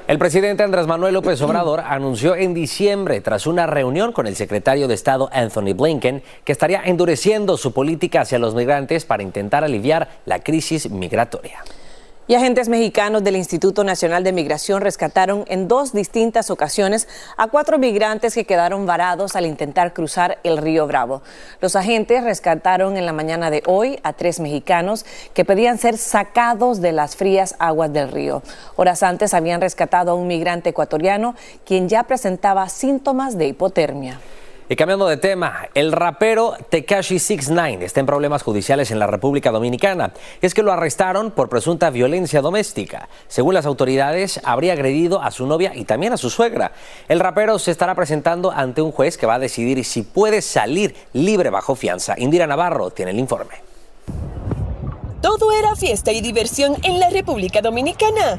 El 0.07 0.17
presidente 0.17 0.63
Andrés 0.63 0.87
Manuel 0.87 1.15
López 1.15 1.41
Obrador 1.41 1.81
anunció 1.81 2.35
en 2.37 2.53
diciembre, 2.53 3.19
tras 3.19 3.47
una 3.47 3.67
reunión 3.67 4.13
con 4.13 4.27
el 4.27 4.37
secretario 4.37 4.87
de 4.87 4.93
Estado 4.93 5.29
Anthony 5.33 5.73
Blinken, 5.75 6.23
que 6.45 6.53
estaría 6.53 6.83
endureciendo 6.85 7.57
su 7.57 7.73
política 7.73 8.21
hacia 8.21 8.39
los 8.39 8.55
migrantes 8.55 9.03
para 9.03 9.23
intentar 9.23 9.65
aliviar 9.65 10.07
la 10.25 10.39
crisis 10.39 10.89
migratoria. 10.89 11.59
Y 12.29 12.35
agentes 12.35 12.69
mexicanos 12.69 13.23
del 13.23 13.37
Instituto 13.37 13.83
Nacional 13.83 14.23
de 14.23 14.31
Migración 14.31 14.81
rescataron 14.81 15.45
en 15.47 15.67
dos 15.67 15.93
distintas 15.93 16.51
ocasiones 16.51 17.07
a 17.37 17.47
cuatro 17.47 17.79
migrantes 17.79 18.35
que 18.35 18.45
quedaron 18.45 18.85
varados 18.85 19.35
al 19.35 19.47
intentar 19.47 19.95
cruzar 19.95 20.37
el 20.43 20.59
río 20.59 20.85
Bravo. 20.85 21.23
Los 21.59 21.75
agentes 21.75 22.23
rescataron 22.23 22.97
en 22.97 23.07
la 23.07 23.13
mañana 23.13 23.49
de 23.49 23.63
hoy 23.65 23.99
a 24.03 24.13
tres 24.13 24.39
mexicanos 24.39 25.07
que 25.33 25.43
pedían 25.43 25.79
ser 25.79 25.97
sacados 25.97 26.81
de 26.81 26.91
las 26.91 27.15
frías 27.15 27.55
aguas 27.57 27.91
del 27.91 28.11
río. 28.11 28.43
Horas 28.75 29.01
antes 29.01 29.33
habían 29.33 29.59
rescatado 29.59 30.11
a 30.11 30.13
un 30.13 30.27
migrante 30.27 30.69
ecuatoriano 30.69 31.33
quien 31.65 31.89
ya 31.89 32.03
presentaba 32.03 32.69
síntomas 32.69 33.39
de 33.39 33.47
hipotermia. 33.47 34.19
Y 34.71 34.75
cambiando 34.75 35.07
de 35.07 35.17
tema, 35.17 35.67
el 35.73 35.91
rapero 35.91 36.53
Tekashi 36.69 37.17
69 37.17 37.83
está 37.83 38.01
en 38.01 38.05
problemas 38.05 38.43
judiciales 38.43 38.91
en 38.91 38.99
la 38.99 39.07
República 39.07 39.49
Dominicana. 39.49 40.13
Es 40.43 40.53
que 40.53 40.61
lo 40.61 40.71
arrestaron 40.71 41.31
por 41.31 41.49
presunta 41.49 41.89
violencia 41.89 42.39
doméstica. 42.41 43.09
Según 43.27 43.55
las 43.55 43.65
autoridades, 43.65 44.39
habría 44.43 44.73
agredido 44.73 45.23
a 45.23 45.31
su 45.31 45.47
novia 45.47 45.71
y 45.73 45.85
también 45.85 46.13
a 46.13 46.17
su 46.17 46.29
suegra. 46.29 46.71
El 47.07 47.19
rapero 47.19 47.57
se 47.57 47.71
estará 47.71 47.95
presentando 47.95 48.51
ante 48.51 48.83
un 48.83 48.91
juez 48.91 49.17
que 49.17 49.25
va 49.25 49.33
a 49.33 49.39
decidir 49.39 49.83
si 49.83 50.03
puede 50.03 50.43
salir 50.43 50.95
libre 51.13 51.49
bajo 51.49 51.73
fianza. 51.73 52.13
Indira 52.19 52.45
Navarro 52.45 52.91
tiene 52.91 53.09
el 53.09 53.17
informe. 53.17 53.55
Todo 55.19 55.51
era 55.51 55.75
fiesta 55.75 56.11
y 56.11 56.21
diversión 56.21 56.77
en 56.83 56.99
la 56.99 57.09
República 57.09 57.61
Dominicana. 57.61 58.37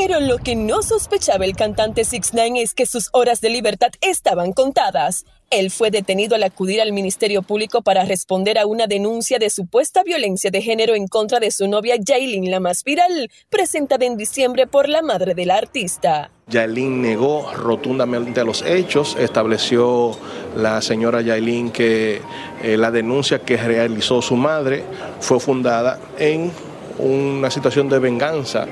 Pero 0.00 0.20
lo 0.20 0.38
que 0.38 0.54
no 0.54 0.80
sospechaba 0.82 1.44
el 1.44 1.56
cantante 1.56 2.04
Six 2.04 2.32
Nine 2.32 2.62
es 2.62 2.72
que 2.72 2.86
sus 2.86 3.08
horas 3.10 3.40
de 3.40 3.50
libertad 3.50 3.90
estaban 4.00 4.52
contadas. 4.52 5.24
Él 5.50 5.72
fue 5.72 5.90
detenido 5.90 6.36
al 6.36 6.44
acudir 6.44 6.80
al 6.80 6.92
Ministerio 6.92 7.42
Público 7.42 7.82
para 7.82 8.04
responder 8.04 8.58
a 8.58 8.66
una 8.66 8.86
denuncia 8.86 9.40
de 9.40 9.50
supuesta 9.50 10.04
violencia 10.04 10.52
de 10.52 10.62
género 10.62 10.94
en 10.94 11.08
contra 11.08 11.40
de 11.40 11.50
su 11.50 11.66
novia 11.66 11.96
Jailin, 12.00 12.48
la 12.48 12.60
más 12.60 12.84
viral, 12.84 13.28
presentada 13.50 14.06
en 14.06 14.16
diciembre 14.16 14.68
por 14.68 14.88
la 14.88 15.02
madre 15.02 15.34
del 15.34 15.50
artista. 15.50 16.30
Yailin 16.46 17.02
negó 17.02 17.52
rotundamente 17.52 18.44
los 18.44 18.62
hechos, 18.62 19.16
estableció 19.18 20.16
la 20.54 20.80
señora 20.80 21.22
Yailin 21.22 21.72
que 21.72 22.22
eh, 22.62 22.76
la 22.76 22.92
denuncia 22.92 23.40
que 23.40 23.56
realizó 23.56 24.22
su 24.22 24.36
madre 24.36 24.84
fue 25.18 25.40
fundada 25.40 25.98
en 26.20 26.52
una 26.98 27.50
situación 27.50 27.88
de 27.88 27.98
venganza. 27.98 28.66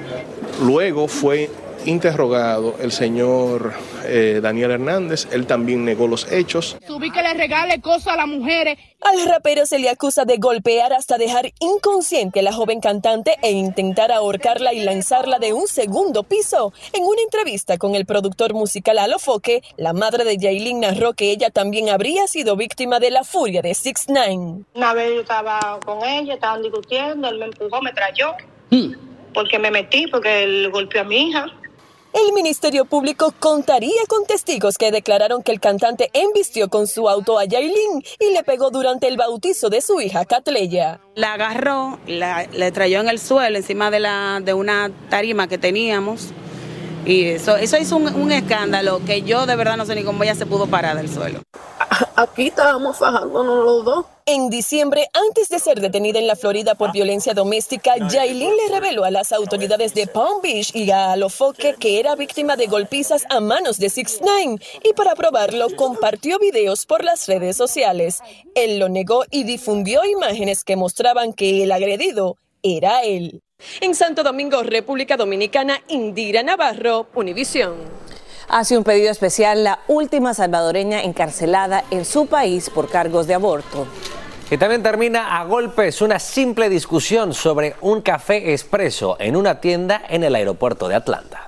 Luego 0.61 1.07
fue 1.07 1.51
interrogado 1.85 2.75
el 2.81 2.91
señor 2.91 3.75
eh, 4.05 4.41
Daniel 4.43 4.73
Hernández, 4.73 5.29
él 5.31 5.47
también 5.47 5.85
negó 5.85 6.09
los 6.09 6.31
hechos. 6.33 6.77
Subí 6.87 7.11
que 7.11 7.23
le 7.23 7.35
regale 7.35 7.81
cosas 7.81 8.15
a 8.15 8.17
las 8.17 8.27
mujeres. 8.27 8.79
Al 9.03 9.29
rapero 9.29 9.67
se 9.67 9.79
le 9.79 9.89
acusa 9.89 10.25
de 10.25 10.39
golpear 10.39 10.93
hasta 10.93 11.19
dejar 11.19 11.53
inconsciente 11.61 12.41
a 12.41 12.43
la 12.43 12.53
joven 12.53 12.81
cantante 12.81 13.37
e 13.43 13.53
intentar 13.53 14.11
ahorcarla 14.11 14.73
y 14.73 14.81
lanzarla 14.81 15.39
de 15.39 15.53
un 15.53 15.69
segundo 15.69 16.23
piso. 16.23 16.73
En 16.93 17.05
una 17.05 17.23
entrevista 17.23 17.79
con 17.79 17.95
el 17.95 18.07
productor 18.07 18.55
musical 18.55 18.99
Alofoque, 18.99 19.63
la 19.77 19.93
madre 19.93 20.25
de 20.25 20.39
Yailin 20.39 20.81
narró 20.81 21.13
que 21.13 21.31
ella 21.31 21.51
también 21.51 21.89
habría 21.89 22.27
sido 22.27 22.57
víctima 22.57 22.99
de 22.99 23.11
la 23.11 23.25
furia 23.25 23.63
de 23.63 23.75
Six 23.75 24.09
Nine. 24.09 24.65
Una 24.75 24.95
vez 24.95 25.15
yo 25.15 25.21
estaba 25.21 25.79
con 25.85 26.03
ella, 26.05 26.35
estaban 26.35 26.63
discutiendo, 26.63 27.29
él 27.29 27.39
me 27.39 27.45
empujó, 27.47 27.83
me 27.83 27.93
trayó. 27.93 28.35
Porque 29.37 29.59
me 29.59 29.71
metí, 29.71 30.07
porque 30.07 30.45
él 30.45 30.71
golpeó 30.73 31.03
a 31.03 31.05
mi 31.05 31.29
hija. 31.29 31.47
El 32.15 32.33
Ministerio 32.33 32.87
Público 32.87 33.35
contaría 33.39 34.01
con 34.09 34.25
testigos 34.25 34.79
que 34.79 34.91
declararon 34.91 35.43
que 35.43 35.53
el 35.53 35.61
cantante 35.61 36.09
embistió 36.15 36.71
con 36.71 36.87
su 36.87 37.11
auto 37.11 37.39
a 37.39 37.45
Yailin 37.45 38.03
y 38.19 38.33
le 38.33 38.43
pegó 38.45 38.71
durante 38.71 39.09
el 39.09 39.19
bautizo 39.19 39.69
de 39.69 39.83
su 39.83 40.01
hija 40.01 40.25
Catleya. 40.25 41.01
La 41.15 41.35
agarró, 41.35 41.99
la, 42.07 42.47
le 42.47 42.73
trayó 42.73 43.01
en 43.01 43.11
el 43.11 43.19
suelo 43.19 43.59
encima 43.59 43.91
de, 43.91 44.01
la, 44.01 44.41
de 44.43 44.55
una 44.55 44.91
tarima 45.11 45.49
que 45.49 45.59
teníamos. 45.59 46.33
Y 47.07 47.27
eso, 47.27 47.57
eso 47.57 47.79
hizo 47.79 47.97
un, 47.97 48.13
un 48.15 48.33
escándalo 48.33 49.01
que 49.07 49.23
yo 49.23 49.47
de 49.47 49.55
verdad 49.55 49.77
no 49.77 49.87
sé 49.87 49.95
ni 49.95 50.03
cómo 50.03 50.25
ella 50.25 50.35
se 50.35 50.45
pudo 50.45 50.67
parar 50.67 50.97
del 50.97 51.09
suelo. 51.09 51.41
Aquí 52.17 52.49
estábamos 52.49 52.99
fajándonos 52.99 53.65
los 53.65 53.85
dos. 53.85 54.07
En 54.25 54.51
diciembre, 54.51 55.07
antes 55.13 55.49
de 55.51 55.61
ser 55.61 55.81
detenida 55.81 56.19
en 56.19 56.27
la 56.27 56.35
Florida 56.35 56.75
por 56.75 56.91
violencia 56.91 57.33
doméstica, 57.33 57.95
Jailin 58.11 58.57
le 58.57 58.75
reveló 58.75 59.05
a 59.05 59.13
las 59.13 59.31
autoridades 59.33 59.95
de 59.95 60.09
Palm 60.09 60.41
Beach 60.43 60.75
y 60.75 60.91
a 60.91 61.13
Alofoque 61.13 61.77
que 61.79 62.01
era 62.01 62.17
víctima 62.17 62.57
de 62.57 62.67
golpizas 62.67 63.25
a 63.31 63.39
manos 63.39 63.79
de 63.79 63.89
Six 63.89 64.21
Nine 64.23 64.59
y 64.83 64.95
para 64.95 65.15
probarlo 65.15 65.69
compartió 65.77 66.41
videos 66.41 66.87
por 66.87 67.05
las 67.05 67.29
redes 67.29 67.57
sociales. 67.57 68.21
Él 68.57 68.81
lo 68.81 68.89
negó 68.89 69.23
y 69.31 69.45
difundió 69.45 70.05
imágenes 70.05 70.65
que 70.65 70.75
mostraban 70.75 71.33
que 71.33 71.63
el 71.63 71.71
agredido 71.71 72.37
era 72.63 73.03
él. 73.03 73.43
En 73.81 73.95
Santo 73.95 74.23
Domingo, 74.23 74.63
República 74.63 75.17
Dominicana, 75.17 75.81
Indira 75.89 76.43
Navarro, 76.43 77.09
Univisión. 77.15 77.75
Hace 78.49 78.79
un 78.79 78.85
pedido 78.85 79.11
especial 79.11 79.65
la 79.65 79.81
última 79.89 80.35
salvadoreña 80.35 81.03
encarcelada 81.03 81.85
en 81.91 82.05
su 82.05 82.27
país 82.27 82.71
por 82.71 82.89
cargos 82.89 83.27
de 83.27 83.35
aborto. 83.35 83.87
Y 84.51 84.57
también 84.57 84.83
termina 84.83 85.39
a 85.39 85.45
golpes 85.45 86.01
una 86.01 86.19
simple 86.19 86.69
discusión 86.69 87.35
sobre 87.35 87.75
un 87.81 88.01
café 88.03 88.53
expreso 88.53 89.17
en 89.19 89.37
una 89.37 89.61
tienda 89.61 90.03
en 90.09 90.23
el 90.23 90.35
aeropuerto 90.35 90.89
de 90.89 90.95
Atlanta. 90.95 91.46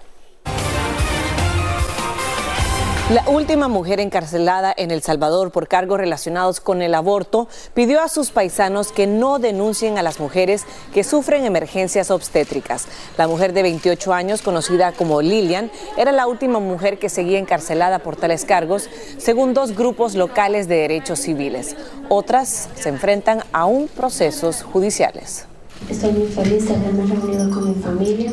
La 3.10 3.24
última 3.26 3.68
mujer 3.68 4.00
encarcelada 4.00 4.74
en 4.76 4.90
El 4.90 5.00
Salvador 5.00 5.50
por 5.50 5.66
cargos 5.66 5.96
relacionados 5.96 6.60
con 6.60 6.82
el 6.82 6.94
aborto 6.94 7.48
pidió 7.72 8.02
a 8.02 8.08
sus 8.08 8.30
paisanos 8.30 8.92
que 8.92 9.06
no 9.06 9.38
denuncien 9.38 9.96
a 9.96 10.02
las 10.02 10.20
mujeres 10.20 10.66
que 10.92 11.02
sufren 11.02 11.46
emergencias 11.46 12.10
obstétricas. 12.10 12.86
La 13.16 13.26
mujer 13.26 13.54
de 13.54 13.62
28 13.62 14.12
años, 14.12 14.42
conocida 14.42 14.92
como 14.92 15.22
Lilian, 15.22 15.70
era 15.96 16.12
la 16.12 16.26
última 16.26 16.60
mujer 16.60 16.98
que 16.98 17.08
seguía 17.08 17.38
encarcelada 17.38 18.00
por 18.00 18.16
tales 18.16 18.44
cargos, 18.44 18.90
según 19.16 19.54
dos 19.54 19.74
grupos 19.74 20.14
locales 20.14 20.68
de 20.68 20.76
derechos 20.76 21.20
civiles. 21.20 21.76
Otras 22.10 22.68
se 22.74 22.90
enfrentan 22.90 23.42
aún 23.52 23.88
procesos 23.88 24.62
judiciales. 24.62 25.46
Estoy 25.88 26.12
muy 26.12 26.28
feliz 26.28 26.68
de 26.68 26.74
haberme 26.74 27.06
reunido 27.06 27.48
con 27.48 27.70
mi 27.70 27.82
familia, 27.82 28.32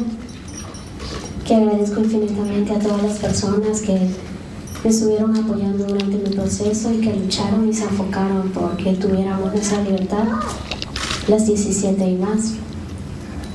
que 1.48 1.56
agradezco 1.56 2.02
infinitamente 2.02 2.74
a 2.74 2.80
todas 2.80 3.04
las 3.04 3.20
personas 3.20 3.80
que 3.80 4.10
me 4.86 4.92
estuvieron 4.92 5.36
apoyando 5.36 5.84
durante 5.84 6.16
mi 6.16 6.36
proceso 6.36 6.94
y 6.94 6.98
que 6.98 7.12
lucharon 7.12 7.68
y 7.68 7.74
se 7.74 7.86
enfocaron 7.86 8.52
porque 8.52 8.94
tuviéramos 8.94 9.52
nuestra 9.52 9.82
libertad, 9.82 10.26
las 11.28 11.48
17 11.48 12.08
y 12.08 12.16
más. 12.18 12.54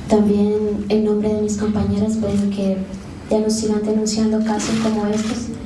También 0.09 0.85
en 0.89 1.05
nombre 1.05 1.33
de 1.33 1.41
mis 1.43 1.55
compañeras 1.55 2.17
pido 2.17 2.49
que 2.53 2.79
ya 3.29 3.39
no 3.39 3.49
sigan 3.49 3.81
denunciando 3.81 4.43
casos 4.43 4.75
como 4.83 5.07
estos. 5.07 5.60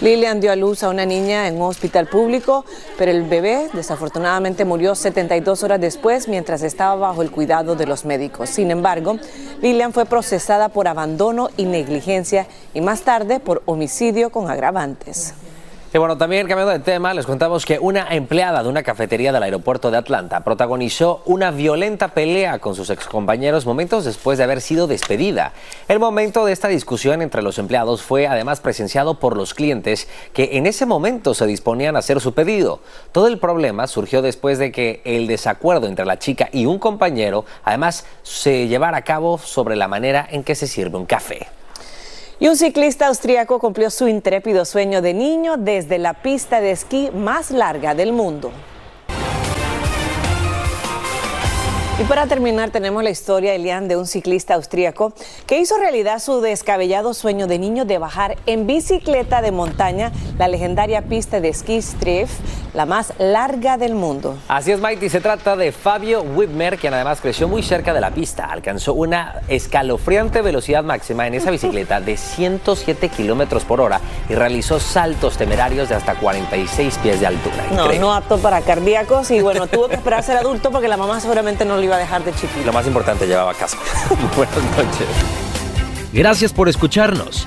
Lilian 0.00 0.40
dio 0.40 0.50
a 0.50 0.56
luz 0.56 0.82
a 0.82 0.88
una 0.88 1.04
niña 1.04 1.46
en 1.46 1.56
un 1.56 1.68
hospital 1.68 2.06
público, 2.06 2.64
pero 2.96 3.10
el 3.10 3.22
bebé 3.24 3.68
desafortunadamente 3.74 4.64
murió 4.64 4.94
72 4.94 5.62
horas 5.62 5.78
después 5.78 6.26
mientras 6.26 6.62
estaba 6.62 6.94
bajo 6.94 7.20
el 7.20 7.30
cuidado 7.30 7.76
de 7.76 7.86
los 7.86 8.06
médicos. 8.06 8.48
Sin 8.48 8.70
embargo, 8.70 9.18
Lilian 9.60 9.92
fue 9.92 10.06
procesada 10.06 10.70
por 10.70 10.88
abandono 10.88 11.50
y 11.58 11.66
negligencia 11.66 12.46
y 12.72 12.80
más 12.80 13.02
tarde 13.02 13.40
por 13.40 13.62
homicidio 13.66 14.30
con 14.30 14.50
agravantes. 14.50 15.34
Y 15.92 15.98
bueno, 15.98 16.16
también 16.16 16.46
cambiando 16.46 16.72
de 16.72 16.78
tema, 16.78 17.12
les 17.14 17.26
contamos 17.26 17.66
que 17.66 17.80
una 17.80 18.14
empleada 18.14 18.62
de 18.62 18.68
una 18.68 18.84
cafetería 18.84 19.32
del 19.32 19.42
aeropuerto 19.42 19.90
de 19.90 19.96
Atlanta 19.96 20.44
protagonizó 20.44 21.20
una 21.26 21.50
violenta 21.50 22.14
pelea 22.14 22.60
con 22.60 22.76
sus 22.76 22.90
excompañeros 22.90 23.66
momentos 23.66 24.04
después 24.04 24.38
de 24.38 24.44
haber 24.44 24.60
sido 24.60 24.86
despedida. 24.86 25.52
El 25.88 25.98
momento 25.98 26.44
de 26.44 26.52
esta 26.52 26.68
discusión 26.68 27.22
entre 27.22 27.42
los 27.42 27.58
empleados 27.58 28.02
fue 28.02 28.28
además 28.28 28.60
presenciado 28.60 29.18
por 29.18 29.36
los 29.36 29.52
clientes 29.52 30.06
que 30.32 30.50
en 30.52 30.66
ese 30.68 30.86
momento 30.86 31.34
se 31.34 31.46
disponían 31.46 31.96
a 31.96 31.98
hacer 31.98 32.20
su 32.20 32.34
pedido. 32.34 32.78
Todo 33.10 33.26
el 33.26 33.40
problema 33.40 33.88
surgió 33.88 34.22
después 34.22 34.60
de 34.60 34.70
que 34.70 35.02
el 35.04 35.26
desacuerdo 35.26 35.88
entre 35.88 36.06
la 36.06 36.20
chica 36.20 36.50
y 36.52 36.66
un 36.66 36.78
compañero 36.78 37.44
además 37.64 38.06
se 38.22 38.68
llevara 38.68 38.98
a 38.98 39.02
cabo 39.02 39.38
sobre 39.38 39.74
la 39.74 39.88
manera 39.88 40.24
en 40.30 40.44
que 40.44 40.54
se 40.54 40.68
sirve 40.68 40.96
un 40.96 41.06
café. 41.06 41.48
Y 42.42 42.48
un 42.48 42.56
ciclista 42.56 43.08
austríaco 43.08 43.58
cumplió 43.58 43.90
su 43.90 44.08
intrépido 44.08 44.64
sueño 44.64 45.02
de 45.02 45.12
niño 45.12 45.58
desde 45.58 45.98
la 45.98 46.14
pista 46.14 46.62
de 46.62 46.70
esquí 46.70 47.10
más 47.12 47.50
larga 47.50 47.94
del 47.94 48.14
mundo. 48.14 48.50
Y 52.00 52.04
para 52.04 52.26
terminar 52.26 52.70
tenemos 52.70 53.04
la 53.04 53.10
historia, 53.10 53.54
Elian, 53.54 53.88
de 53.88 53.98
un 53.98 54.06
ciclista 54.06 54.54
austríaco 54.54 55.12
que 55.46 55.60
hizo 55.60 55.76
realidad 55.76 56.18
su 56.18 56.40
descabellado 56.40 57.12
sueño 57.12 57.46
de 57.46 57.58
niño 57.58 57.84
de 57.84 57.98
bajar 57.98 58.38
en 58.46 58.66
bicicleta 58.66 59.42
de 59.42 59.52
montaña 59.52 60.10
la 60.38 60.48
legendaria 60.48 61.02
pista 61.02 61.42
de 61.42 61.50
esquí 61.50 61.82
Strif, 61.82 62.30
la 62.74 62.86
más 62.86 63.12
larga 63.18 63.76
del 63.76 63.94
mundo. 63.94 64.38
Así 64.48 64.72
es, 64.72 64.80
Mighty. 64.80 65.08
Se 65.08 65.20
trata 65.20 65.56
de 65.56 65.72
Fabio 65.72 66.22
Whitmer, 66.22 66.78
quien 66.78 66.94
además 66.94 67.20
creció 67.20 67.48
muy 67.48 67.62
cerca 67.62 67.92
de 67.92 68.00
la 68.00 68.10
pista. 68.10 68.46
Alcanzó 68.46 68.94
una 68.94 69.36
escalofriante 69.48 70.42
velocidad 70.42 70.84
máxima 70.84 71.26
en 71.26 71.34
esa 71.34 71.50
bicicleta 71.50 72.00
de 72.00 72.16
107 72.16 73.08
kilómetros 73.08 73.64
por 73.64 73.80
hora 73.80 74.00
y 74.28 74.34
realizó 74.34 74.78
saltos 74.80 75.36
temerarios 75.36 75.88
de 75.88 75.94
hasta 75.94 76.14
46 76.14 76.98
pies 76.98 77.20
de 77.20 77.26
altura. 77.26 77.56
No, 77.70 77.82
Increíble. 77.82 77.98
no 77.98 78.12
apto 78.14 78.38
para 78.38 78.60
cardíacos 78.60 79.30
y 79.30 79.40
bueno, 79.40 79.66
tuvo 79.66 79.88
que 79.88 79.96
esperar 79.96 80.20
a 80.20 80.22
ser 80.22 80.36
adulto 80.36 80.70
porque 80.70 80.88
la 80.88 80.96
mamá 80.96 81.20
seguramente 81.20 81.64
no 81.64 81.76
lo 81.76 81.82
iba 81.82 81.96
a 81.96 81.98
dejar 81.98 82.22
de 82.24 82.32
chiquito. 82.32 82.64
Lo 82.66 82.72
más 82.72 82.86
importante, 82.86 83.26
llevaba 83.26 83.54
casco. 83.54 83.82
Buenas 84.36 84.56
noches. 84.76 85.08
Gracias 86.12 86.52
por 86.52 86.68
escucharnos. 86.68 87.46